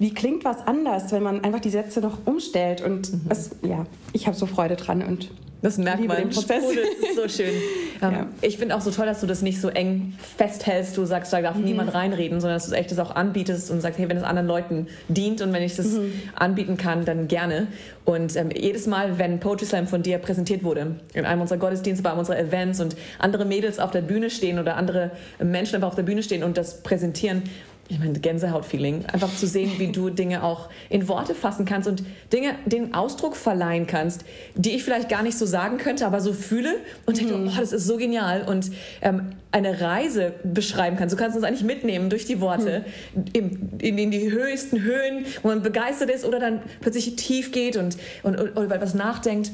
wie 0.00 0.12
klingt 0.12 0.44
was 0.44 0.66
anders, 0.66 1.12
wenn 1.12 1.22
man 1.22 1.44
einfach 1.44 1.60
die 1.60 1.70
Sätze 1.70 2.00
noch 2.00 2.26
umstellt 2.26 2.80
und 2.80 3.12
mhm. 3.12 3.20
es, 3.28 3.50
ja, 3.62 3.86
ich 4.12 4.26
habe 4.26 4.36
so 4.36 4.46
Freude 4.46 4.74
dran 4.74 5.02
und 5.02 5.30
das 5.62 5.76
merkt 5.76 6.06
man. 6.06 6.16
Den 6.16 6.30
Prozess. 6.30 6.62
Sprudel, 6.64 6.84
das 7.00 7.10
ist 7.10 7.16
so 7.16 7.42
schön. 7.42 7.54
Ähm, 8.02 8.12
ja. 8.12 8.26
Ich 8.40 8.56
finde 8.56 8.74
auch 8.74 8.80
so 8.80 8.90
toll, 8.90 9.04
dass 9.04 9.20
du 9.20 9.26
das 9.26 9.42
nicht 9.42 9.60
so 9.60 9.68
eng 9.68 10.14
festhältst. 10.38 10.96
Du 10.96 11.04
sagst, 11.04 11.34
da 11.34 11.42
darf 11.42 11.56
mhm. 11.56 11.64
niemand 11.64 11.92
reinreden, 11.92 12.40
sondern 12.40 12.56
dass 12.56 12.66
du 12.66 12.74
echt 12.74 12.90
das 12.90 12.98
auch 12.98 13.14
anbietest 13.14 13.70
und 13.70 13.82
sagst, 13.82 13.98
hey, 13.98 14.08
wenn 14.08 14.16
es 14.16 14.22
anderen 14.22 14.48
Leuten 14.48 14.86
dient 15.08 15.42
und 15.42 15.52
wenn 15.52 15.62
ich 15.62 15.76
das 15.76 15.88
mhm. 15.88 16.10
anbieten 16.34 16.78
kann, 16.78 17.04
dann 17.04 17.28
gerne. 17.28 17.66
Und 18.06 18.36
ähm, 18.36 18.48
jedes 18.56 18.86
Mal, 18.86 19.18
wenn 19.18 19.38
Poetry 19.38 19.66
Slam 19.66 19.86
von 19.86 20.02
dir 20.02 20.16
präsentiert 20.16 20.64
wurde, 20.64 20.96
in 21.12 21.26
einem 21.26 21.42
unserer 21.42 21.58
Gottesdienste, 21.58 22.02
bei 22.02 22.08
einem 22.08 22.20
unserer 22.20 22.38
Events 22.38 22.80
und 22.80 22.96
andere 23.18 23.44
Mädels 23.44 23.78
auf 23.78 23.90
der 23.90 24.00
Bühne 24.00 24.30
stehen 24.30 24.58
oder 24.58 24.78
andere 24.78 25.10
Menschen 25.38 25.74
einfach 25.74 25.88
auf 25.88 25.94
der 25.94 26.04
Bühne 26.04 26.22
stehen 26.22 26.42
und 26.42 26.56
das 26.56 26.82
präsentieren, 26.82 27.42
ich 27.90 27.98
meine, 27.98 28.18
Gänsehaut-Feeling, 28.18 29.06
einfach 29.06 29.34
zu 29.34 29.48
sehen, 29.48 29.72
wie 29.78 29.88
du 29.88 30.10
Dinge 30.10 30.44
auch 30.44 30.68
in 30.88 31.08
Worte 31.08 31.34
fassen 31.34 31.64
kannst 31.64 31.88
und 31.88 32.04
Dinge 32.32 32.54
den 32.64 32.94
Ausdruck 32.94 33.34
verleihen 33.34 33.88
kannst, 33.88 34.24
die 34.54 34.70
ich 34.70 34.84
vielleicht 34.84 35.08
gar 35.08 35.24
nicht 35.24 35.36
so 35.36 35.44
sagen 35.44 35.78
könnte, 35.78 36.06
aber 36.06 36.20
so 36.20 36.32
fühle 36.32 36.76
und 37.06 37.18
denke, 37.18 37.34
oh, 37.34 37.50
das 37.58 37.72
ist 37.72 37.86
so 37.86 37.96
genial 37.96 38.44
und 38.46 38.70
ähm, 39.02 39.32
eine 39.50 39.80
Reise 39.80 40.34
beschreiben 40.44 40.96
kannst. 40.96 41.12
Du 41.12 41.18
kannst 41.18 41.36
uns 41.36 41.44
eigentlich 41.44 41.64
mitnehmen 41.64 42.10
durch 42.10 42.26
die 42.26 42.40
Worte 42.40 42.84
in, 43.32 43.70
in, 43.80 43.98
in, 43.98 44.10
die 44.12 44.30
höchsten 44.30 44.82
Höhen, 44.82 45.26
wo 45.42 45.48
man 45.48 45.62
begeistert 45.62 46.10
ist 46.10 46.24
oder 46.24 46.38
dann 46.38 46.62
plötzlich 46.80 47.16
tief 47.16 47.50
geht 47.50 47.76
und, 47.76 47.96
und, 48.22 48.38
und 48.38 48.56
über 48.56 48.76
etwas 48.76 48.94
nachdenkt. 48.94 49.50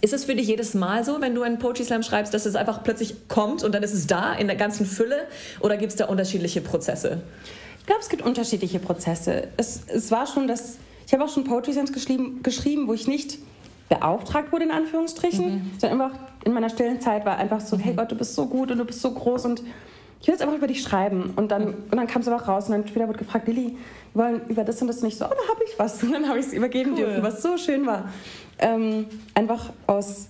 Ist 0.00 0.12
es 0.12 0.24
für 0.24 0.34
dich 0.34 0.46
jedes 0.46 0.74
Mal 0.74 1.04
so, 1.04 1.20
wenn 1.20 1.34
du 1.34 1.42
einen 1.42 1.58
Poetry 1.58 1.84
Slam 1.84 2.02
schreibst, 2.02 2.32
dass 2.32 2.46
es 2.46 2.56
einfach 2.56 2.82
plötzlich 2.82 3.28
kommt 3.28 3.62
und 3.62 3.74
dann 3.74 3.82
ist 3.82 3.92
es 3.92 4.06
da 4.06 4.32
in 4.32 4.46
der 4.46 4.56
ganzen 4.56 4.86
Fülle? 4.86 5.26
Oder 5.60 5.76
gibt 5.76 5.92
es 5.92 5.96
da 5.96 6.06
unterschiedliche 6.06 6.60
Prozesse? 6.60 7.22
Ich 7.80 7.86
glaube, 7.86 8.00
es 8.00 8.08
gibt 8.08 8.22
unterschiedliche 8.22 8.78
Prozesse. 8.78 9.48
Es, 9.56 9.82
es 9.88 10.10
war 10.10 10.26
schon 10.26 10.48
das, 10.48 10.78
ich 11.06 11.12
habe 11.12 11.24
auch 11.24 11.28
schon 11.28 11.44
Poetry 11.44 11.72
Slams 11.72 11.92
geschrieben, 11.92 12.42
geschrieben, 12.42 12.88
wo 12.88 12.94
ich 12.94 13.06
nicht 13.08 13.38
beauftragt 13.88 14.52
wurde, 14.52 14.64
in 14.64 14.70
Anführungsstrichen, 14.70 15.54
mhm. 15.54 15.70
sondern 15.78 16.00
einfach 16.00 16.18
in 16.44 16.52
meiner 16.52 16.70
stillen 16.70 17.00
Zeit 17.00 17.26
war 17.26 17.36
einfach 17.36 17.60
so, 17.60 17.76
mhm. 17.76 17.80
hey 17.80 17.94
Gott, 17.94 18.10
du 18.10 18.16
bist 18.16 18.34
so 18.34 18.46
gut 18.46 18.70
und 18.70 18.78
du 18.78 18.84
bist 18.84 19.02
so 19.02 19.10
groß 19.10 19.44
und 19.46 19.62
ich 20.20 20.26
will 20.26 20.34
jetzt 20.34 20.42
einfach 20.42 20.56
über 20.56 20.66
dich 20.66 20.82
schreiben. 20.82 21.32
Und 21.36 21.50
dann, 21.50 21.74
und 21.74 21.96
dann 21.96 22.06
kam 22.06 22.22
es 22.22 22.28
einfach 22.28 22.46
raus 22.46 22.66
und 22.66 22.72
dann 22.72 22.86
später 22.86 23.08
wurde 23.08 23.18
gefragt, 23.18 23.48
Lilly, 23.48 23.76
wir 24.12 24.22
wollen 24.22 24.42
über 24.48 24.64
das 24.64 24.80
und 24.82 24.88
das 24.88 25.02
nicht 25.02 25.16
so, 25.16 25.24
oh, 25.24 25.28
da 25.28 25.48
habe 25.52 25.64
ich 25.66 25.78
was. 25.78 26.02
Und 26.02 26.12
dann 26.12 26.28
habe 26.28 26.38
ich 26.38 26.46
es 26.46 26.52
übergeben 26.52 26.92
cool. 26.92 26.98
dürfen, 26.98 27.22
was 27.22 27.42
so 27.42 27.56
schön 27.56 27.86
war. 27.86 28.08
Ähm, 28.58 29.06
einfach 29.34 29.72
aus, 29.86 30.28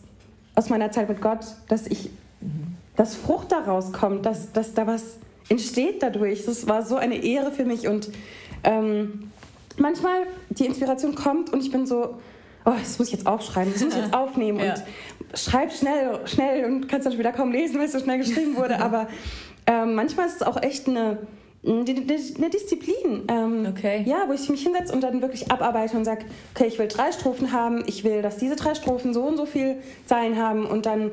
aus 0.55 0.69
meiner 0.69 0.91
Zeit 0.93 1.09
mit 1.09 1.21
Gott, 1.21 1.41
dass 1.69 1.87
ich, 1.87 2.11
mhm. 2.41 2.77
dass 2.97 3.17
Frucht 3.17 3.51
daraus 3.51 3.93
kommt, 3.93 4.27
dass, 4.27 4.53
dass 4.53 4.75
da 4.75 4.87
was 4.87 5.19
entsteht 5.49 6.03
dadurch. 6.03 6.45
Das 6.45 6.69
war 6.69 6.85
so 6.85 6.97
eine 6.97 7.17
Ehre 7.17 7.51
für 7.51 7.65
mich 7.65 7.89
und 7.89 8.11
ähm, 8.63 9.31
manchmal 9.79 10.23
die 10.51 10.67
Inspiration 10.67 11.15
kommt 11.15 11.53
und 11.53 11.65
ich 11.65 11.73
bin 11.73 11.87
so, 11.87 12.19
oh, 12.65 12.73
das 12.79 12.99
muss 12.99 13.09
ich 13.09 13.15
jetzt 13.15 13.27
aufschreiben, 13.27 13.73
das 13.73 13.83
muss 13.83 13.95
ich 13.95 14.01
jetzt 14.01 14.15
aufnehmen 14.15 14.61
ja. 14.61 14.75
und 14.75 14.85
schreib 15.39 15.73
schnell, 15.73 16.21
schnell 16.27 16.65
und 16.65 16.89
kannst 16.89 17.07
dann 17.07 17.13
später 17.13 17.33
kaum 17.33 17.53
lesen, 17.53 17.79
weil 17.79 17.87
es 17.87 17.93
so 17.93 17.99
schnell 17.99 18.19
geschrieben 18.19 18.57
wurde, 18.57 18.81
aber 18.81 19.09
ähm, 19.71 19.95
manchmal 19.95 20.27
ist 20.27 20.37
es 20.37 20.43
auch 20.43 20.61
echt 20.61 20.89
eine, 20.89 21.19
eine 21.65 21.85
Disziplin. 22.51 23.23
Ähm, 23.29 23.67
okay. 23.71 24.03
Ja, 24.05 24.25
wo 24.27 24.33
ich 24.33 24.49
mich 24.49 24.63
hinsetze 24.63 24.93
und 24.93 25.01
dann 25.01 25.23
wirklich 25.23 25.51
abarbeite 25.53 25.97
und 25.97 26.05
sage, 26.05 26.25
okay, 26.55 26.67
ich 26.67 26.79
will 26.81 26.89
drei 26.89 27.13
Strophen 27.13 27.53
haben, 27.53 27.85
ich 27.87 28.03
will, 28.03 28.21
dass 28.21 28.37
diese 28.37 28.57
drei 28.57 28.75
Strophen 28.75 29.15
so 29.15 29.23
und 29.23 29.37
so 29.37 29.47
viel 29.47 29.77
Zeilen 30.07 30.37
haben 30.37 30.67
und 30.67 30.87
dann 30.87 31.13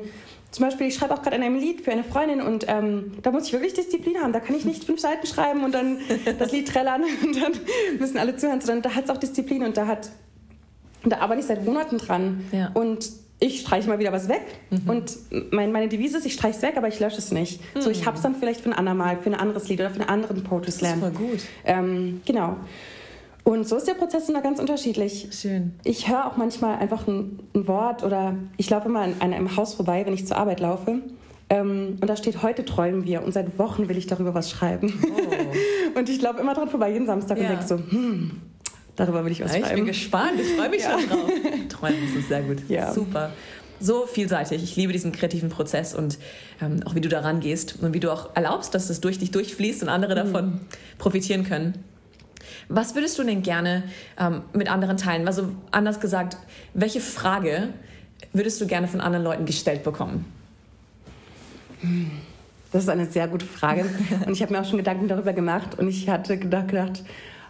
zum 0.50 0.64
Beispiel, 0.64 0.88
ich 0.88 0.94
schreibe 0.94 1.14
auch 1.14 1.22
gerade 1.22 1.36
an 1.36 1.42
einem 1.42 1.60
Lied 1.60 1.82
für 1.82 1.92
eine 1.92 2.02
Freundin 2.02 2.40
und 2.40 2.64
ähm, 2.68 3.12
da 3.22 3.30
muss 3.30 3.46
ich 3.46 3.52
wirklich 3.52 3.74
Disziplin 3.74 4.16
haben. 4.20 4.32
Da 4.32 4.40
kann 4.40 4.56
ich 4.56 4.64
nicht 4.64 4.82
fünf 4.84 4.98
Seiten 4.98 5.26
schreiben 5.26 5.62
und 5.62 5.72
dann 5.72 5.98
das 6.38 6.50
Lied 6.50 6.66
trällern 6.66 7.04
und 7.22 7.40
dann 7.40 7.52
müssen 7.98 8.18
alle 8.18 8.36
zuhören, 8.36 8.60
sondern 8.60 8.82
da 8.82 8.96
hat 8.96 9.04
es 9.04 9.10
auch 9.10 9.18
Disziplin 9.18 9.62
und 9.62 9.76
da 9.76 9.86
hat, 9.86 10.10
da 11.04 11.18
arbeite 11.18 11.42
ich 11.42 11.46
seit 11.46 11.64
Monaten 11.64 11.98
dran. 11.98 12.44
Ja. 12.50 12.70
Und 12.74 13.08
ich 13.40 13.60
streiche 13.60 13.88
mal 13.88 13.98
wieder 13.98 14.12
was 14.12 14.28
weg 14.28 14.42
mhm. 14.70 14.90
und 14.90 15.16
mein, 15.52 15.70
meine 15.70 15.88
Devise 15.88 16.18
ist, 16.18 16.26
ich 16.26 16.34
streiche 16.34 16.56
es 16.56 16.62
weg, 16.62 16.76
aber 16.76 16.88
ich 16.88 16.98
lösche 16.98 17.18
es 17.18 17.30
nicht. 17.30 17.60
Mhm. 17.74 17.80
So, 17.80 17.90
ich 17.90 18.04
habe 18.06 18.16
es 18.16 18.22
dann 18.22 18.34
vielleicht 18.34 18.62
für 18.62 18.70
ein 18.70 18.72
andermal, 18.72 19.16
für 19.18 19.30
ein 19.30 19.34
anderes 19.34 19.68
Lied 19.68 19.80
oder 19.80 19.90
für 19.90 20.00
einen 20.00 20.08
anderen 20.08 20.42
Poetry 20.42 20.72
Slam. 20.72 21.00
Das 21.00 21.12
voll 21.12 21.28
gut. 21.28 21.40
Ähm, 21.64 22.20
genau. 22.24 22.56
Und 23.44 23.66
so 23.66 23.76
ist 23.76 23.86
der 23.86 23.94
Prozess 23.94 24.28
immer 24.28 24.42
ganz 24.42 24.58
unterschiedlich. 24.58 25.28
Schön. 25.30 25.72
Ich 25.84 26.08
höre 26.08 26.26
auch 26.26 26.36
manchmal 26.36 26.78
einfach 26.78 27.06
ein, 27.06 27.38
ein, 27.54 27.66
Wort 27.66 28.02
oder 28.02 28.34
ich 28.56 28.68
laufe 28.68 28.88
immer 28.88 29.00
an 29.00 29.14
einem 29.20 29.56
Haus 29.56 29.74
vorbei, 29.74 30.04
wenn 30.04 30.12
ich 30.12 30.26
zur 30.26 30.36
Arbeit 30.36 30.60
laufe. 30.60 31.00
Ähm, 31.48 31.96
und 32.00 32.06
da 32.10 32.16
steht, 32.16 32.42
heute 32.42 32.64
träumen 32.64 33.04
wir 33.04 33.22
und 33.22 33.32
seit 33.32 33.58
Wochen 33.58 33.88
will 33.88 33.96
ich 33.96 34.06
darüber 34.06 34.34
was 34.34 34.50
schreiben. 34.50 34.92
Oh. 35.02 35.98
und 35.98 36.08
ich 36.08 36.20
laufe 36.20 36.40
immer 36.40 36.52
dran 36.54 36.68
vorbei, 36.68 36.92
jeden 36.92 37.06
Samstag 37.06 37.38
ja. 37.38 37.44
und 37.44 37.50
denke 37.50 37.66
so, 37.66 37.76
hm, 37.76 38.32
darüber 38.98 39.24
will 39.24 39.32
ich 39.32 39.42
was 39.42 39.52
ja, 39.52 39.60
schreiben. 39.60 39.70
Ich 39.70 39.76
bin 39.76 39.86
gespannt, 39.86 40.40
ich 40.40 40.54
freue 40.54 40.68
mich 40.68 40.82
ja. 40.82 40.98
schon 40.98 41.08
drauf. 41.08 41.30
Träumen 41.68 42.16
ist 42.16 42.28
sehr 42.28 42.42
gut. 42.42 42.58
Ja. 42.68 42.92
Super. 42.92 43.32
So 43.80 44.06
vielseitig. 44.06 44.62
Ich 44.62 44.76
liebe 44.76 44.92
diesen 44.92 45.12
kreativen 45.12 45.50
Prozess 45.50 45.94
und 45.94 46.18
ähm, 46.60 46.82
auch 46.84 46.96
wie 46.96 47.00
du 47.00 47.08
daran 47.08 47.40
gehst 47.40 47.76
und 47.80 47.94
wie 47.94 48.00
du 48.00 48.12
auch 48.12 48.34
erlaubst, 48.34 48.74
dass 48.74 48.90
es 48.90 49.00
durch 49.00 49.18
dich 49.18 49.30
durchfließt 49.30 49.82
und 49.82 49.88
andere 49.88 50.12
mhm. 50.12 50.16
davon 50.16 50.60
profitieren 50.98 51.44
können. 51.44 51.84
Was 52.68 52.94
würdest 52.94 53.18
du 53.18 53.24
denn 53.24 53.42
gerne 53.42 53.84
ähm, 54.18 54.42
mit 54.52 54.68
anderen 54.68 54.96
teilen? 54.96 55.26
Also 55.28 55.50
anders 55.70 56.00
gesagt, 56.00 56.36
welche 56.74 57.00
Frage 57.00 57.68
würdest 58.32 58.60
du 58.60 58.66
gerne 58.66 58.88
von 58.88 59.00
anderen 59.00 59.24
Leuten 59.24 59.46
gestellt 59.46 59.84
bekommen? 59.84 60.24
Das 62.72 62.82
ist 62.82 62.88
eine 62.88 63.06
sehr 63.06 63.28
gute 63.28 63.46
Frage. 63.46 63.84
Und 64.26 64.32
ich 64.32 64.42
habe 64.42 64.52
mir 64.52 64.60
auch 64.60 64.64
schon 64.64 64.78
Gedanken 64.78 65.06
darüber 65.06 65.32
gemacht. 65.32 65.78
Und 65.78 65.88
ich 65.88 66.08
hatte 66.08 66.36
gedacht, 66.36 67.04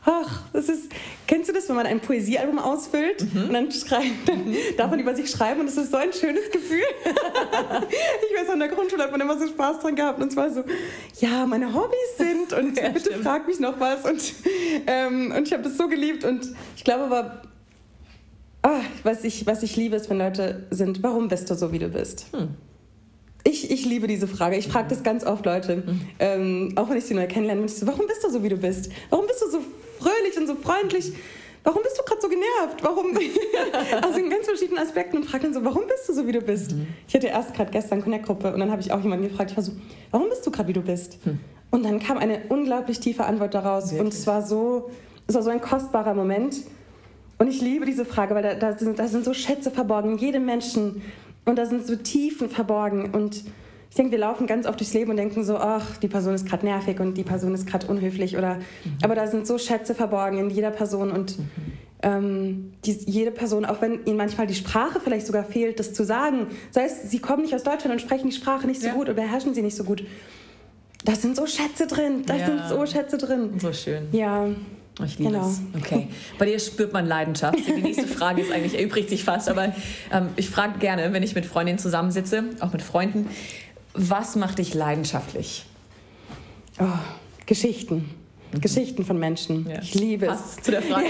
ach, 0.05 0.43
das 0.53 0.69
ist, 0.69 0.91
kennst 1.27 1.49
du 1.49 1.53
das, 1.53 1.69
wenn 1.69 1.77
man 1.77 1.87
ein 1.87 2.01
Poesiealbum 2.01 2.59
ausfüllt 2.59 3.33
mhm. 3.35 3.45
und 3.45 3.53
dann, 3.53 3.73
schreibt, 3.73 4.29
dann 4.29 4.49
mhm. 4.49 4.57
darf 4.77 4.91
man 4.91 5.01
über 5.01 5.15
sich 5.15 5.31
schreiben 5.31 5.61
und 5.61 5.69
es 5.69 5.77
ist 5.77 5.91
so 5.91 5.97
ein 5.97 6.13
schönes 6.13 6.51
Gefühl. 6.51 6.83
ich 7.05 8.41
weiß, 8.41 8.51
an 8.51 8.59
der 8.59 8.69
Grundschule 8.69 9.03
hat 9.03 9.13
man 9.13 9.21
immer 9.21 9.39
so 9.39 9.47
Spaß 9.47 9.81
dran 9.81 9.97
gehabt 9.97 10.21
und 10.21 10.31
zwar 10.31 10.51
so, 10.51 10.65
ja, 11.21 11.47
meine 11.47 11.73
Hobbys 11.73 12.17
sind 12.17 12.53
und 12.53 12.77
ja, 12.83 12.89
bitte 12.89 13.11
stimmt. 13.11 13.25
frag 13.25 13.47
mich 13.47 13.61
noch 13.61 13.79
was 13.81 14.05
und, 14.05 14.35
ähm, 14.87 15.33
und 15.37 15.47
ich 15.47 15.53
habe 15.53 15.63
das 15.63 15.77
so 15.77 15.89
geliebt 15.89 16.25
und 16.25 16.49
ich 16.77 16.85
glaube 16.85 17.05
aber, 17.05 17.43
ah, 18.63 18.81
was, 19.03 19.25
ich, 19.25 19.47
was 19.47 19.63
ich 19.63 19.77
liebe 19.77 19.97
ist, 19.97 20.11
wenn 20.11 20.19
Leute 20.19 20.67
sind, 20.71 21.03
warum 21.03 21.29
bist 21.29 21.51
du 21.51 21.55
so, 21.55 21.73
wie 21.73 21.79
du 21.79 21.89
bist? 21.89 22.27
Hm. 22.33 22.49
Ich, 23.45 23.71
ich 23.71 23.87
liebe 23.87 24.07
diese 24.07 24.29
Frage. 24.29 24.57
Ich 24.57 24.69
frage 24.69 24.89
das 24.89 25.03
ganz 25.03 25.25
oft 25.25 25.47
Leute. 25.47 25.77
Mhm. 25.77 26.01
Ähm, 26.19 26.73
auch 26.77 26.91
wenn 26.91 26.99
ich 26.99 27.05
sie 27.05 27.15
neu 27.15 27.27
kennenlerne. 27.27 27.65
Ich 27.65 27.77
so, 27.77 27.87
warum 27.87 28.07
bist 28.07 28.23
du 28.23 28.29
so, 28.29 28.43
wie 28.43 28.51
du 28.51 28.59
bist? 28.59 28.91
Warum 29.09 29.27
bist 29.27 29.41
du 29.41 29.49
so 29.51 29.61
fröhlich 30.09 30.39
und 30.39 30.47
so 30.47 30.55
freundlich? 30.55 31.13
Warum 31.65 31.83
bist 31.83 31.99
du 31.99 32.03
gerade 32.03 32.21
so 32.21 32.29
genervt? 32.29 32.83
Warum? 32.83 33.07
also 34.03 34.19
in 34.19 34.31
ganz 34.31 34.47
verschiedenen 34.47 34.83
Aspekten 34.83 35.19
und 35.19 35.25
frage 35.25 35.45
dann 35.45 35.55
so, 35.55 35.65
warum 35.65 35.83
bist 35.87 36.09
du 36.09 36.15
so, 36.15 36.27
wie 36.27 36.33
du 36.33 36.41
bist? 36.41 36.73
Mhm. 36.73 36.87
Ich 37.07 37.15
hatte 37.15 37.27
erst 37.27 37.55
gerade 37.55 37.71
gestern 37.71 38.03
Connect-Gruppe 38.03 38.55
und 38.55 38.61
dann 38.61 38.71
habe 38.71 38.81
ich 38.81 38.93
auch 38.93 39.03
jemanden 39.03 39.29
gefragt, 39.29 39.51
ich 39.51 39.57
war 39.57 39.65
so, 39.65 39.73
warum 40.11 40.29
bist 40.29 40.47
du 40.47 40.51
gerade, 40.51 40.69
wie 40.69 40.73
du 40.73 40.83
bist? 40.83 41.25
Mhm. 41.27 41.41
Und 41.71 41.85
dann 41.85 41.99
kam 41.99 42.17
eine 42.17 42.43
unglaublich 42.49 43.01
tiefe 43.01 43.25
Antwort 43.25 43.53
daraus 43.55 43.87
Wirklich? 43.87 44.01
und 44.01 44.15
es 44.15 44.27
war 44.27 44.43
so, 44.43 44.91
es 45.27 45.35
war 45.35 45.43
so 45.43 45.51
ein 45.51 45.61
kostbarer 45.61 46.15
Moment. 46.15 46.57
Und 47.39 47.49
ich 47.49 47.61
liebe 47.61 47.85
diese 47.85 48.05
Frage, 48.05 48.35
weil 48.35 48.43
da, 48.43 48.55
da, 48.55 48.77
sind, 48.77 48.99
da 48.99 49.07
sind 49.07 49.25
so 49.25 49.35
Schätze 49.35 49.71
verborgen 49.71 50.13
in 50.13 50.19
jedem 50.19 50.47
Menschen 50.47 51.03
und 51.45 51.57
da 51.57 51.67
sind 51.67 51.87
so 51.87 51.97
Tiefen 51.97 52.49
verborgen. 52.49 53.11
Und 53.15 53.45
ich 53.91 53.97
denke, 53.97 54.13
wir 54.13 54.19
laufen 54.19 54.47
ganz 54.47 54.67
oft 54.67 54.79
durchs 54.79 54.93
Leben 54.93 55.11
und 55.11 55.17
denken 55.17 55.45
so, 55.45 55.57
ach, 55.57 55.97
die 55.97 56.09
Person 56.09 56.35
ist 56.35 56.47
gerade 56.47 56.65
nervig 56.65 57.01
und 57.01 57.15
die 57.15 57.23
Person 57.23 57.55
ist 57.55 57.67
gerade 57.67 57.87
unhöflich. 57.87 58.37
Oder, 58.37 58.57
mhm. 58.57 58.99
Aber 59.03 59.15
da 59.15 59.27
sind 59.27 59.47
so 59.47 59.59
Schätze 59.59 59.95
verborgen 59.95 60.39
in 60.39 60.51
jeder 60.51 60.71
Person. 60.71 61.11
Und 61.11 61.39
mhm. 61.39 61.45
ähm, 62.03 62.73
die, 62.85 62.93
jede 63.07 63.31
Person, 63.31 63.65
auch 63.65 63.81
wenn 63.81 64.05
ihnen 64.05 64.19
manchmal 64.19 64.47
die 64.47 64.55
Sprache 64.55 65.01
vielleicht 65.01 65.27
sogar 65.27 65.45
fehlt, 65.45 65.81
das 65.81 65.95
zu 65.95 66.05
sagen, 66.05 66.49
sei 66.71 66.85
es, 66.85 67.11
sie 67.11 67.19
kommen 67.19 67.43
nicht 67.43 67.55
aus 67.55 67.63
Deutschland 67.63 67.93
und 67.93 68.01
sprechen 68.01 68.29
die 68.29 68.37
Sprache 68.37 68.67
nicht 68.67 68.81
so 68.81 68.89
ja. 68.89 68.93
gut 68.93 69.05
oder 69.05 69.15
beherrschen 69.15 69.55
sie 69.55 69.63
nicht 69.63 69.77
so 69.77 69.85
gut. 69.85 70.05
Da 71.05 71.15
sind 71.15 71.37
so 71.37 71.47
Schätze 71.47 71.87
drin, 71.87 72.25
da 72.27 72.35
ja. 72.37 72.47
sind 72.47 72.61
so 72.69 72.85
Schätze 72.85 73.17
drin. 73.17 73.59
So 73.59 73.73
schön. 73.73 74.09
Ja. 74.13 74.49
Ich 75.05 75.19
liebe 75.19 75.31
genau. 75.31 75.49
es. 75.49 75.61
Okay. 75.77 76.09
Bei 76.39 76.47
dir 76.47 76.59
spürt 76.59 76.93
man 76.93 77.07
Leidenschaft. 77.07 77.59
Die 77.67 77.83
nächste 77.83 78.07
Frage 78.09 78.43
ist 78.43 78.51
eigentlich, 78.51 78.77
erübrigt 78.77 79.09
sich 79.09 79.25
fast, 79.25 79.49
aber 79.49 79.73
ähm, 80.13 80.31
ich 80.37 80.51
frage 80.51 80.79
gerne, 80.79 81.13
wenn 81.13 81.23
ich 81.23 81.35
mit 81.35 81.47
Freundinnen 81.47 81.79
zusammensitze, 81.79 82.45
auch 82.61 82.73
mit 82.73 82.83
Freunden, 82.83 83.29
was 83.95 84.37
macht 84.37 84.59
dich 84.59 84.75
leidenschaftlich? 84.75 85.67
Oh, 86.81 86.85
Geschichten. 87.47 88.11
Mhm. 88.53 88.61
Geschichten 88.61 89.05
von 89.05 89.19
Menschen. 89.19 89.69
Ja. 89.69 89.81
Ich 89.83 89.95
liebe 89.95 90.27
es. 90.27 90.57
zu 90.63 90.71
der 90.71 90.83
Frage 90.83 91.09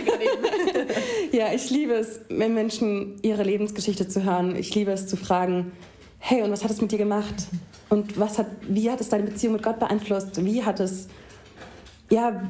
Ja, 1.33 1.53
ich 1.53 1.71
liebe 1.71 1.95
es, 1.95 2.21
wenn 2.29 2.55
Menschen 2.55 3.17
ihre 3.23 3.43
Lebensgeschichte 3.43 4.09
zu 4.09 4.25
hören. 4.25 4.57
Ich 4.57 4.75
liebe 4.75 4.91
es 4.91 5.07
zu 5.07 5.17
fragen, 5.17 5.73
hey, 6.19 6.43
und 6.43 6.51
was 6.51 6.65
hat 6.65 6.71
es 6.71 6.81
mit 6.81 6.93
dir 6.93 6.99
gemacht? 6.99 7.35
Und 7.89 8.19
was 8.19 8.39
hat, 8.39 8.47
wie 8.69 8.91
hat 8.91 9.01
es 9.01 9.09
deine 9.09 9.25
Beziehung 9.25 9.55
mit 9.55 9.63
Gott 9.63 9.79
beeinflusst? 9.79 10.45
Wie 10.45 10.65
hat 10.65 10.81
es, 10.81 11.09
ja, 12.11 12.43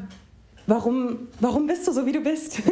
warum, 0.66 1.28
warum 1.40 1.66
bist 1.66 1.86
du 1.86 1.92
so, 1.92 2.06
wie 2.06 2.12
du 2.12 2.20
bist? 2.20 2.58
Ja. 2.58 2.64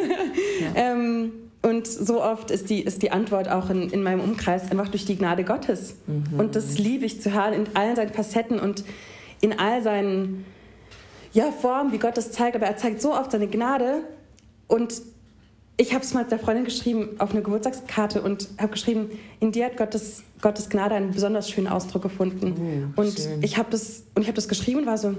ähm, 0.75 1.33
und 1.67 1.89
so 1.89 2.23
oft 2.23 2.53
ist 2.53 2.71
die, 2.71 2.81
ist 2.81 3.03
die 3.03 3.11
Antwort 3.11 3.49
auch 3.49 3.71
in, 3.71 3.91
in 3.91 4.05
meinem 4.05 4.21
Umkreis 4.21 4.71
einfach 4.71 4.87
durch 4.87 5.05
die 5.05 5.17
Gnade 5.17 5.43
Gottes. 5.43 5.97
Mhm. 6.07 6.39
Und 6.39 6.55
das 6.55 6.79
liebe 6.79 7.05
ich 7.05 7.21
zu 7.21 7.35
hören 7.35 7.55
in 7.55 7.67
all 7.75 7.97
seinen 7.97 8.13
Facetten 8.13 8.61
und 8.61 8.85
in 9.41 9.59
all 9.59 9.83
seinen 9.83 10.45
ja, 11.33 11.51
Formen, 11.51 11.91
wie 11.91 11.99
Gott 11.99 12.17
das 12.17 12.31
zeigt. 12.31 12.55
Aber 12.55 12.67
er 12.67 12.77
zeigt 12.77 13.03
so 13.03 13.13
oft 13.13 13.33
seine 13.33 13.49
Gnade. 13.49 14.03
Und 14.69 15.03
ich 15.77 15.93
habe 15.93 16.05
es 16.05 16.15
mal 16.15 16.25
der 16.25 16.39
Freundin 16.39 16.67
geschrieben 16.67 17.17
auf 17.19 17.33
eine 17.33 17.43
Geburtstagskarte 17.43 18.23
und 18.23 18.49
habe 18.59 18.71
geschrieben, 18.71 19.11
in 19.41 19.51
dir 19.51 19.65
hat 19.65 19.77
Gottes, 19.77 20.23
Gottes 20.41 20.69
Gnade 20.69 20.95
einen 20.95 21.11
besonders 21.11 21.51
schönen 21.51 21.67
Ausdruck 21.67 22.03
gefunden. 22.03 22.95
Oh, 22.97 23.01
und 23.01 23.29
ich 23.41 23.59
habe 23.59 23.71
das, 23.73 24.05
hab 24.17 24.37
das 24.37 24.47
geschrieben 24.47 24.83
und 24.83 24.87
war 24.87 24.99
so, 24.99 25.17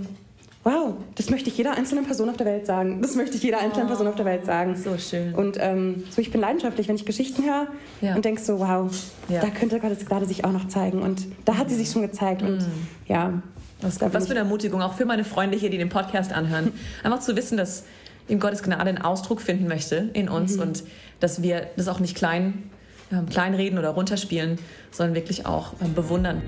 wow, 0.68 0.96
das 1.16 1.30
möchte 1.30 1.50
ich 1.50 1.58
jeder 1.58 1.78
einzelnen 1.78 2.06
Person 2.06 2.30
auf 2.30 2.36
der 2.36 2.46
Welt 2.46 2.66
sagen. 2.66 3.02
Das 3.02 3.16
möchte 3.16 3.38
ich 3.38 3.44
jeder 3.44 3.60
einzelnen 3.60 3.86
oh, 3.86 3.88
Person 3.88 4.08
auf 4.08 4.16
der 4.16 4.26
Welt 4.26 4.46
sagen. 4.46 4.76
So 4.76 4.98
schön. 4.98 5.34
Und 5.34 5.56
ähm, 5.62 6.04
so, 6.10 6.22
ich 6.22 6.30
bin 6.30 6.42
leidenschaftlich, 6.42 6.90
wenn 6.90 6.98
ich 6.98 7.06
Geschichten 7.06 7.46
höre 7.46 7.68
ja. 8.02 8.16
und 8.16 8.26
denke 8.26 8.42
so, 8.42 8.60
wow, 8.60 8.92
ja. 9.30 9.40
da 9.40 9.48
könnte 9.48 9.80
Gottes 9.80 10.06
Gnade 10.06 10.26
sich 10.26 10.44
auch 10.44 10.52
noch 10.52 10.68
zeigen. 10.68 11.02
Und 11.02 11.26
da 11.46 11.58
hat 11.58 11.70
sie 11.70 11.76
sich 11.76 11.90
schon 11.90 12.02
gezeigt. 12.02 12.42
Und 12.42 12.58
mm. 12.58 12.88
ja, 13.08 13.42
Was, 13.80 14.02
was 14.02 14.26
für 14.26 14.32
eine 14.32 14.40
Ermutigung, 14.40 14.82
auch 14.82 14.96
für 14.96 15.06
meine 15.06 15.24
Freunde 15.24 15.58
hier, 15.58 15.70
die 15.70 15.78
den 15.78 15.90
Podcast 15.90 16.34
anhören. 16.34 16.74
Einfach 17.04 17.22
zu 17.22 17.38
wissen, 17.38 17.58
dass 17.58 17.86
in 18.28 18.42
Gottes 18.42 18.62
Gnade 18.62 18.90
einen 18.90 18.98
Ausdruck 18.98 19.40
finden 19.40 19.70
möchte 19.70 20.10
in 20.12 20.28
uns 20.28 20.58
mhm. 20.58 20.64
und 20.64 20.84
dass 21.22 21.42
wir 21.42 21.68
das 21.78 21.88
auch 21.88 22.02
nicht 22.02 22.18
klein, 22.18 22.70
äh, 23.10 23.26
kleinreden 23.32 23.80
oder 23.80 23.92
runterspielen, 23.92 24.60
sondern 24.92 25.16
wirklich 25.16 25.46
auch 25.46 25.72
äh, 25.80 25.88
bewundern. 25.88 26.42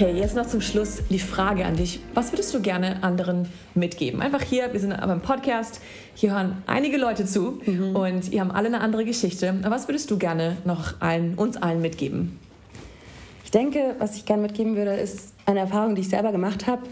Okay, 0.00 0.16
jetzt 0.16 0.36
noch 0.36 0.46
zum 0.46 0.60
Schluss 0.60 1.02
die 1.10 1.18
Frage 1.18 1.66
an 1.66 1.74
dich. 1.74 1.98
Was 2.14 2.30
würdest 2.30 2.54
du 2.54 2.62
gerne 2.62 3.02
anderen 3.02 3.48
mitgeben? 3.74 4.22
Einfach 4.22 4.42
hier, 4.42 4.72
wir 4.72 4.78
sind 4.78 4.92
aber 4.92 5.12
im 5.12 5.22
Podcast, 5.22 5.80
hier 6.14 6.30
hören 6.30 6.62
einige 6.68 6.98
Leute 6.98 7.26
zu 7.26 7.60
mhm. 7.66 7.96
und 7.96 8.30
ihr 8.30 8.40
haben 8.40 8.52
alle 8.52 8.68
eine 8.68 8.80
andere 8.80 9.04
Geschichte. 9.04 9.52
Aber 9.60 9.74
was 9.74 9.88
würdest 9.88 10.08
du 10.12 10.16
gerne 10.16 10.56
noch 10.64 11.00
allen, 11.00 11.34
uns 11.34 11.56
allen 11.56 11.80
mitgeben? 11.80 12.38
Ich 13.42 13.50
denke, 13.50 13.96
was 13.98 14.14
ich 14.14 14.24
gerne 14.24 14.42
mitgeben 14.42 14.76
würde, 14.76 14.92
ist 14.92 15.32
eine 15.46 15.58
Erfahrung, 15.58 15.96
die 15.96 16.02
ich 16.02 16.08
selber 16.10 16.30
gemacht 16.30 16.68
habe, 16.68 16.82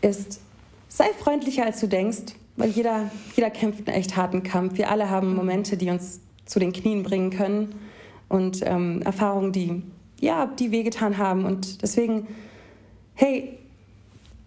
ist, 0.00 0.40
sei 0.88 1.04
freundlicher, 1.16 1.64
als 1.64 1.78
du 1.78 1.86
denkst, 1.86 2.34
weil 2.56 2.70
jeder, 2.70 3.12
jeder 3.36 3.50
kämpft 3.50 3.86
einen 3.86 3.96
echt 3.96 4.16
harten 4.16 4.42
Kampf. 4.42 4.76
Wir 4.76 4.90
alle 4.90 5.08
haben 5.08 5.36
Momente, 5.36 5.76
die 5.76 5.88
uns 5.88 6.18
zu 6.46 6.58
den 6.58 6.72
Knien 6.72 7.04
bringen 7.04 7.30
können 7.30 7.76
und 8.28 8.58
ähm, 8.66 9.02
Erfahrungen, 9.02 9.52
die 9.52 9.84
ja, 10.24 10.46
die 10.46 10.72
wehgetan 10.72 11.18
haben. 11.18 11.44
Und 11.44 11.82
deswegen, 11.82 12.26
hey, 13.14 13.58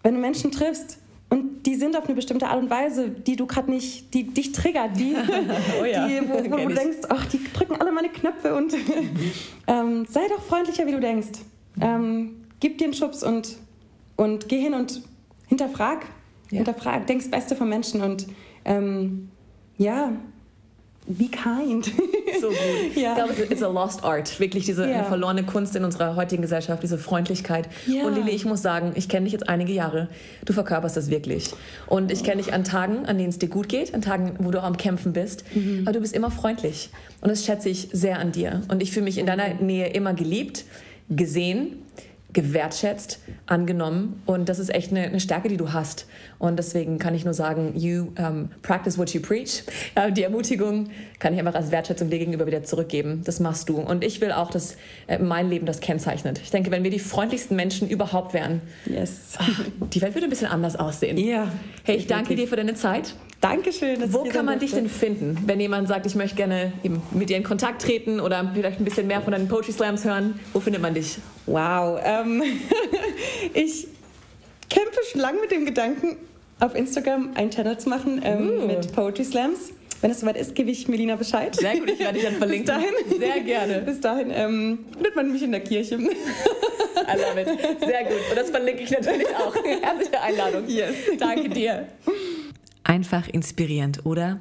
wenn 0.02 0.14
du 0.14 0.20
Menschen 0.20 0.50
triffst 0.50 0.98
und 1.30 1.66
die 1.66 1.76
sind 1.76 1.96
auf 1.96 2.06
eine 2.06 2.14
bestimmte 2.14 2.48
Art 2.48 2.60
und 2.60 2.70
Weise, 2.70 3.08
die 3.10 3.36
du 3.36 3.46
gerade 3.46 3.70
nicht, 3.70 4.12
die 4.12 4.24
dich 4.24 4.52
triggert, 4.52 4.98
die, 4.98 5.14
oh 5.80 5.84
ja, 5.84 6.06
die 6.06 6.20
wo, 6.28 6.34
wo 6.50 6.68
du 6.68 6.74
denkst, 6.74 6.98
ach, 7.08 7.26
die 7.26 7.40
drücken 7.52 7.76
alle 7.80 7.92
meine 7.92 8.08
Knöpfe 8.08 8.54
und 8.54 8.74
ähm, 9.66 10.04
sei 10.06 10.26
doch 10.28 10.42
freundlicher, 10.42 10.86
wie 10.86 10.92
du 10.92 11.00
denkst. 11.00 11.40
Ähm, 11.80 12.44
gib 12.60 12.78
dir 12.78 12.84
einen 12.84 12.94
Schubs 12.94 13.22
und, 13.22 13.56
und 14.16 14.48
geh 14.48 14.60
hin 14.60 14.74
und 14.74 15.02
hinterfrag. 15.46 16.06
Ja. 16.50 16.58
Hinterfrag, 16.58 17.06
denkst 17.06 17.30
Beste 17.30 17.54
von 17.54 17.68
Menschen 17.68 18.02
und 18.02 18.26
ähm, 18.64 19.28
ja, 19.76 20.12
be 21.08 21.28
kind. 21.28 21.86
So 22.40 22.48
gut. 22.48 22.56
Ja. 22.94 23.10
Ich 23.10 23.16
glaube, 23.16 23.52
it's 23.52 23.62
a 23.62 23.68
lost 23.68 24.04
art. 24.04 24.38
Wirklich 24.40 24.64
diese 24.64 24.88
ja. 24.88 25.04
verlorene 25.04 25.44
Kunst 25.44 25.76
in 25.76 25.84
unserer 25.84 26.16
heutigen 26.16 26.42
Gesellschaft, 26.42 26.82
diese 26.82 26.98
Freundlichkeit. 26.98 27.68
Ja. 27.86 28.04
Und 28.04 28.14
Lili, 28.14 28.30
ich 28.30 28.44
muss 28.44 28.62
sagen, 28.62 28.92
ich 28.94 29.08
kenne 29.08 29.24
dich 29.24 29.32
jetzt 29.32 29.48
einige 29.48 29.72
Jahre. 29.72 30.08
Du 30.44 30.52
verkörperst 30.52 30.96
das 30.96 31.10
wirklich. 31.10 31.50
Und 31.86 32.10
ich 32.10 32.24
kenne 32.24 32.42
dich 32.42 32.52
an 32.52 32.64
Tagen, 32.64 33.06
an 33.06 33.18
denen 33.18 33.30
es 33.30 33.38
dir 33.38 33.48
gut 33.48 33.68
geht, 33.68 33.94
an 33.94 34.02
Tagen, 34.02 34.36
wo 34.38 34.50
du 34.50 34.58
auch 34.58 34.64
am 34.64 34.76
Kämpfen 34.76 35.12
bist. 35.12 35.44
Mhm. 35.54 35.82
Aber 35.84 35.92
du 35.92 36.00
bist 36.00 36.14
immer 36.14 36.30
freundlich. 36.30 36.90
Und 37.20 37.30
das 37.30 37.44
schätze 37.44 37.68
ich 37.68 37.88
sehr 37.92 38.18
an 38.18 38.32
dir. 38.32 38.62
Und 38.68 38.82
ich 38.82 38.92
fühle 38.92 39.04
mich 39.04 39.18
in 39.18 39.26
deiner 39.26 39.54
Nähe 39.54 39.88
immer 39.88 40.14
geliebt, 40.14 40.64
gesehen 41.08 41.82
gewertschätzt, 42.32 43.20
angenommen 43.48 44.22
und 44.26 44.48
das 44.48 44.58
ist 44.58 44.72
echt 44.72 44.90
eine, 44.90 45.04
eine, 45.04 45.20
Stärke, 45.20 45.48
die 45.48 45.56
du 45.56 45.72
hast. 45.72 46.06
Und 46.38 46.58
deswegen 46.58 46.98
kann 46.98 47.14
ich 47.14 47.24
nur 47.24 47.34
sagen, 47.34 47.72
you 47.74 48.08
um, 48.18 48.50
practice 48.62 48.98
what 48.98 49.12
you 49.14 49.20
preach. 49.20 49.62
Ja, 49.96 50.10
die 50.10 50.22
Ermutigung 50.22 50.90
kann 51.18 51.32
ich 51.32 51.38
einfach 51.38 51.54
als 51.54 51.70
Wertschätzung 51.70 52.10
dir 52.10 52.18
gegenüber 52.18 52.46
wieder 52.46 52.62
zurückgeben. 52.62 53.22
Das 53.24 53.40
machst 53.40 53.68
du. 53.68 53.78
Und 53.78 54.04
ich 54.04 54.20
will 54.20 54.32
auch, 54.32 54.50
dass 54.50 54.76
äh, 55.06 55.18
mein 55.18 55.48
Leben 55.48 55.64
das 55.64 55.80
kennzeichnet. 55.80 56.40
Ich 56.42 56.50
denke, 56.50 56.70
wenn 56.70 56.84
wir 56.84 56.90
die 56.90 56.98
freundlichsten 56.98 57.56
Menschen 57.56 57.88
überhaupt 57.88 58.34
wären, 58.34 58.60
yes. 58.84 59.36
ach, 59.38 59.64
die 59.92 60.02
Welt 60.02 60.14
würde 60.14 60.26
ein 60.26 60.30
bisschen 60.30 60.50
anders 60.50 60.76
aussehen. 60.76 61.16
Ja. 61.16 61.50
Hey, 61.84 61.96
ich 61.96 62.06
danke 62.06 62.36
dir 62.36 62.46
für 62.48 62.56
deine 62.56 62.74
Zeit. 62.74 63.14
Dankeschön. 63.40 64.12
Wo 64.12 64.24
kann 64.24 64.44
man 64.44 64.58
dich 64.58 64.72
denn 64.72 64.88
finden, 64.88 65.38
wenn 65.46 65.60
jemand 65.60 65.86
sagt, 65.86 66.06
ich 66.06 66.16
möchte 66.16 66.34
gerne 66.34 66.72
mit 67.12 67.30
dir 67.30 67.36
in 67.36 67.44
Kontakt 67.44 67.82
treten 67.82 68.18
oder 68.18 68.50
vielleicht 68.52 68.80
ein 68.80 68.84
bisschen 68.84 69.06
mehr 69.06 69.22
von 69.22 69.30
deinen 69.30 69.46
Poetry 69.46 69.70
Slams 69.70 70.04
hören? 70.04 70.40
Wo 70.52 70.58
findet 70.58 70.82
man 70.82 70.92
dich? 70.92 71.18
Wow. 71.46 72.00
Ähm, 72.02 72.42
ich 73.54 73.86
kämpfe 74.68 75.00
schon 75.10 75.20
lange 75.20 75.40
mit 75.40 75.50
dem 75.50 75.64
Gedanken, 75.64 76.16
auf 76.60 76.74
Instagram 76.74 77.30
einen 77.34 77.50
Channel 77.50 77.78
zu 77.78 77.88
machen 77.88 78.20
ähm, 78.24 78.50
uh. 78.50 78.66
mit 78.66 78.92
Poetry 78.92 79.24
Slams. 79.24 79.72
Wenn 80.00 80.12
es 80.12 80.20
soweit 80.20 80.36
ist, 80.36 80.54
gebe 80.54 80.70
ich 80.70 80.86
Melina 80.86 81.16
Bescheid. 81.16 81.56
Sehr 81.56 81.76
gut, 81.76 81.90
ich 81.90 81.98
werde 81.98 82.14
dich 82.14 82.24
dann 82.24 82.36
verlinken. 82.36 82.66
Bis 82.66 82.74
dahin, 82.74 83.18
Sehr 83.18 83.40
gerne. 83.40 83.80
Bis 83.80 84.00
dahin 84.00 84.30
ähm, 84.30 84.78
findet 84.92 85.16
man 85.16 85.32
mich 85.32 85.42
in 85.42 85.50
der 85.50 85.60
Kirche. 85.60 85.96
I 85.96 85.98
love 85.98 87.40
it. 87.40 87.80
Sehr 87.80 88.04
gut. 88.04 88.20
Und 88.30 88.36
das 88.36 88.50
verlinke 88.50 88.82
ich 88.82 88.90
natürlich 88.90 89.28
auch. 89.34 89.54
Herzliche 89.82 90.20
Einladung. 90.20 90.68
Yes. 90.68 90.94
Danke 91.18 91.48
dir. 91.48 91.88
Einfach 92.84 93.28
inspirierend, 93.28 94.06
oder? 94.06 94.40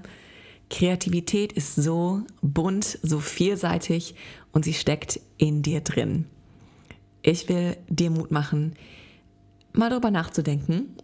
Kreativität 0.70 1.54
ist 1.54 1.76
so 1.76 2.22
bunt, 2.42 3.00
so 3.02 3.20
vielseitig 3.20 4.16
und 4.52 4.64
sie 4.64 4.74
steckt 4.74 5.20
in 5.38 5.64
dir 5.64 5.82
drin. 5.82 6.26
Ich 7.28 7.50
will 7.50 7.76
dir 7.90 8.10
Mut 8.10 8.32
machen, 8.32 8.78
mal 9.74 9.90
darüber 9.90 10.12
nachzudenken, 10.12 10.96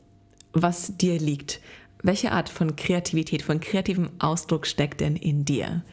was 0.53 0.95
dir 0.95 1.19
liegt. 1.19 1.59
Welche 2.01 2.31
Art 2.31 2.47
von 2.47 2.77
Kreativität, 2.77 3.41
von 3.41 3.59
kreativem 3.59 4.09
Ausdruck 4.19 4.65
steckt 4.65 5.01
denn 5.01 5.17
in 5.17 5.43
dir? 5.43 5.83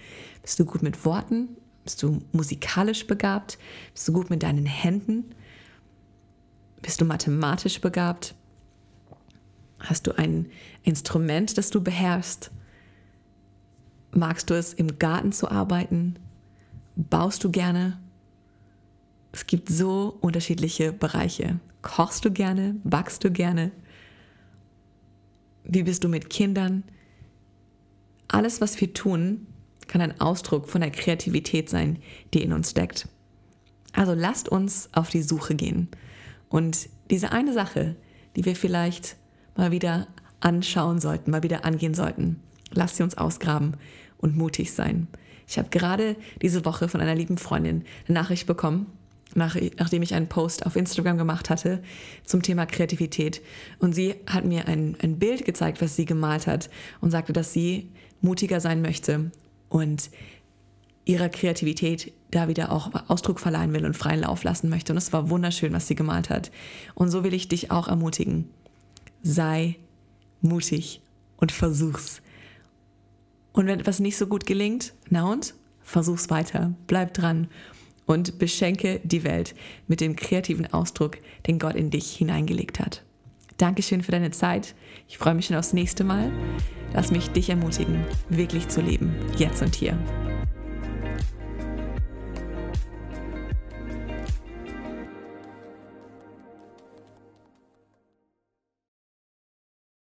Bist 0.41 0.61
du 0.61 0.65
gut 0.65 0.83
mit 0.83 1.05
Worten? 1.05 1.49
Bist 1.83 2.05
du 2.05 2.21
musikalisch 2.31 3.09
begabt? 3.09 3.59
Bist 3.93 4.07
du 4.07 4.13
gut 4.13 4.31
mit 4.31 4.45
deinen 4.45 4.67
Händen? 4.67 5.35
Bist 6.81 7.01
du 7.01 7.05
mathematisch 7.05 7.81
begabt? 7.81 8.37
Hast 9.81 10.07
du 10.07 10.17
ein 10.17 10.47
Instrument, 10.85 11.59
das 11.59 11.71
du 11.71 11.81
beherrschst? 11.81 12.53
Magst 14.13 14.49
du 14.49 14.55
es, 14.55 14.75
im 14.75 14.97
Garten 15.01 15.33
zu 15.33 15.51
arbeiten? 15.51 16.21
Baust 16.95 17.43
du 17.43 17.51
gerne? 17.51 17.99
Es 19.33 19.47
gibt 19.47 19.69
so 19.69 20.17
unterschiedliche 20.21 20.93
Bereiche. 20.93 21.61
Kochst 21.83 22.25
du 22.25 22.31
gerne? 22.31 22.77
Backst 22.85 23.25
du 23.25 23.31
gerne? 23.31 23.71
Wie 25.65 25.85
bist 25.85 26.05
du 26.05 26.09
mit 26.09 26.31
Kindern? 26.31 26.85
Alles, 28.29 28.61
was 28.61 28.81
wir 28.81 28.93
tun, 28.93 29.47
kann 29.87 30.01
ein 30.01 30.21
Ausdruck 30.21 30.69
von 30.69 30.81
der 30.81 30.91
Kreativität 30.91 31.69
sein, 31.69 31.99
die 32.33 32.43
in 32.43 32.53
uns 32.53 32.71
steckt. 32.71 33.09
Also 33.93 34.15
lasst 34.15 34.49
uns 34.49 34.89
auf 34.93 35.11
die 35.11 35.23
Suche 35.23 35.55
gehen 35.55 35.89
und 36.49 36.89
diese 37.11 37.33
eine 37.33 37.53
Sache, 37.53 37.97
die 38.37 38.45
wir 38.45 38.55
vielleicht 38.55 39.17
mal 39.57 39.73
wieder 39.73 40.07
anschauen 40.39 41.01
sollten, 41.01 41.33
mal 41.33 41.43
wieder 41.43 41.65
angehen 41.65 41.95
sollten. 41.95 42.41
Lasst 42.73 42.97
sie 42.97 43.03
uns 43.03 43.19
ausgraben 43.19 43.77
und 44.19 44.37
mutig 44.37 44.73
sein. 44.73 45.09
Ich 45.49 45.59
habe 45.59 45.71
gerade 45.71 46.15
diese 46.41 46.65
Woche 46.65 46.89
von 46.89 47.01
einer 47.01 47.17
lieben 47.17 47.37
Freundin 47.37 47.85
eine 48.07 48.15
Nachricht 48.15 48.47
bekommen, 48.47 48.87
nach, 49.35 49.57
nachdem 49.79 50.03
ich 50.03 50.15
einen 50.15 50.29
Post 50.29 50.67
auf 50.67 50.77
Instagram 50.77 51.19
gemacht 51.19 51.51
hatte 51.51 51.83
zum 52.25 52.43
Thema 52.43 52.67
Kreativität. 52.67 53.43
Und 53.79 53.95
sie 53.95 54.17
hat 54.27 54.45
mir 54.45 54.67
ein, 54.67 54.97
ein 55.03 55.19
Bild 55.19 55.45
gezeigt, 55.45 55.81
was 55.81 55.97
sie 55.97 56.05
gemalt 56.05 56.47
hat 56.47 56.71
und 57.01 57.11
sagte, 57.11 57.33
dass 57.33 57.53
sie 57.53 57.91
mutiger 58.21 58.61
sein 58.61 58.83
möchte 58.83 59.31
und 59.69 60.11
ihrer 61.05 61.29
Kreativität 61.29 62.13
da 62.31 62.49
wieder 62.49 62.71
auch 62.71 62.91
Ausdruck 63.09 63.41
verleihen 63.41 63.73
will 63.73 63.85
und 63.85 63.97
freien 63.97 64.21
Lauf 64.21 64.45
lassen 64.45 64.69
möchte. 64.69 64.93
Und 64.93 64.99
es 64.99 65.13
war 65.13 65.31
wunderschön, 65.31 65.73
was 65.73 65.89
sie 65.89 65.95
gemalt 65.95 66.31
hat. 66.31 66.51
Und 66.95 67.11
so 67.11 67.25
will 67.25 67.35
ich 67.35 67.49
dich 67.49 67.71
auch 67.71 67.89
ermutigen 67.89 68.49
sei 69.23 69.77
mutig 70.41 71.03
und 71.37 71.53
versuch's. 71.53 72.23
Und 73.53 73.67
wenn 73.67 73.81
etwas 73.81 74.01
nicht 74.01 74.17
so 74.17 74.27
gut 74.27 74.47
gelingt, 74.47 74.95
na 75.09 75.31
und? 75.31 75.55
Versuch's 75.83 76.31
weiter, 76.31 76.73
bleib 76.87 77.15
dran 77.15 77.49
und 78.11 78.41
beschenke 78.41 79.01
die 79.05 79.23
Welt 79.23 79.55
mit 79.87 80.01
dem 80.01 80.17
kreativen 80.17 80.73
Ausdruck, 80.73 81.19
den 81.47 81.61
Gott 81.61 81.77
in 81.77 81.91
dich 81.91 82.11
hineingelegt 82.17 82.81
hat. 82.81 83.05
Dankeschön 83.57 84.03
für 84.03 84.11
deine 84.11 84.33
Zeit. 84.33 84.75
Ich 85.09 85.17
freue 85.17 85.35
mich 85.35 85.47
schon 85.47 85.57
aufs 85.57 85.75
nächste 85.75 86.03
Mal. 86.03 86.33
Lass 86.93 87.13
mich 87.13 87.31
dich 87.31 87.51
ermutigen, 87.51 88.05
wirklich 88.29 88.67
zu 88.67 88.81
leben, 88.81 89.15
jetzt 89.39 89.63
und 89.63 89.77
hier. 89.77 89.97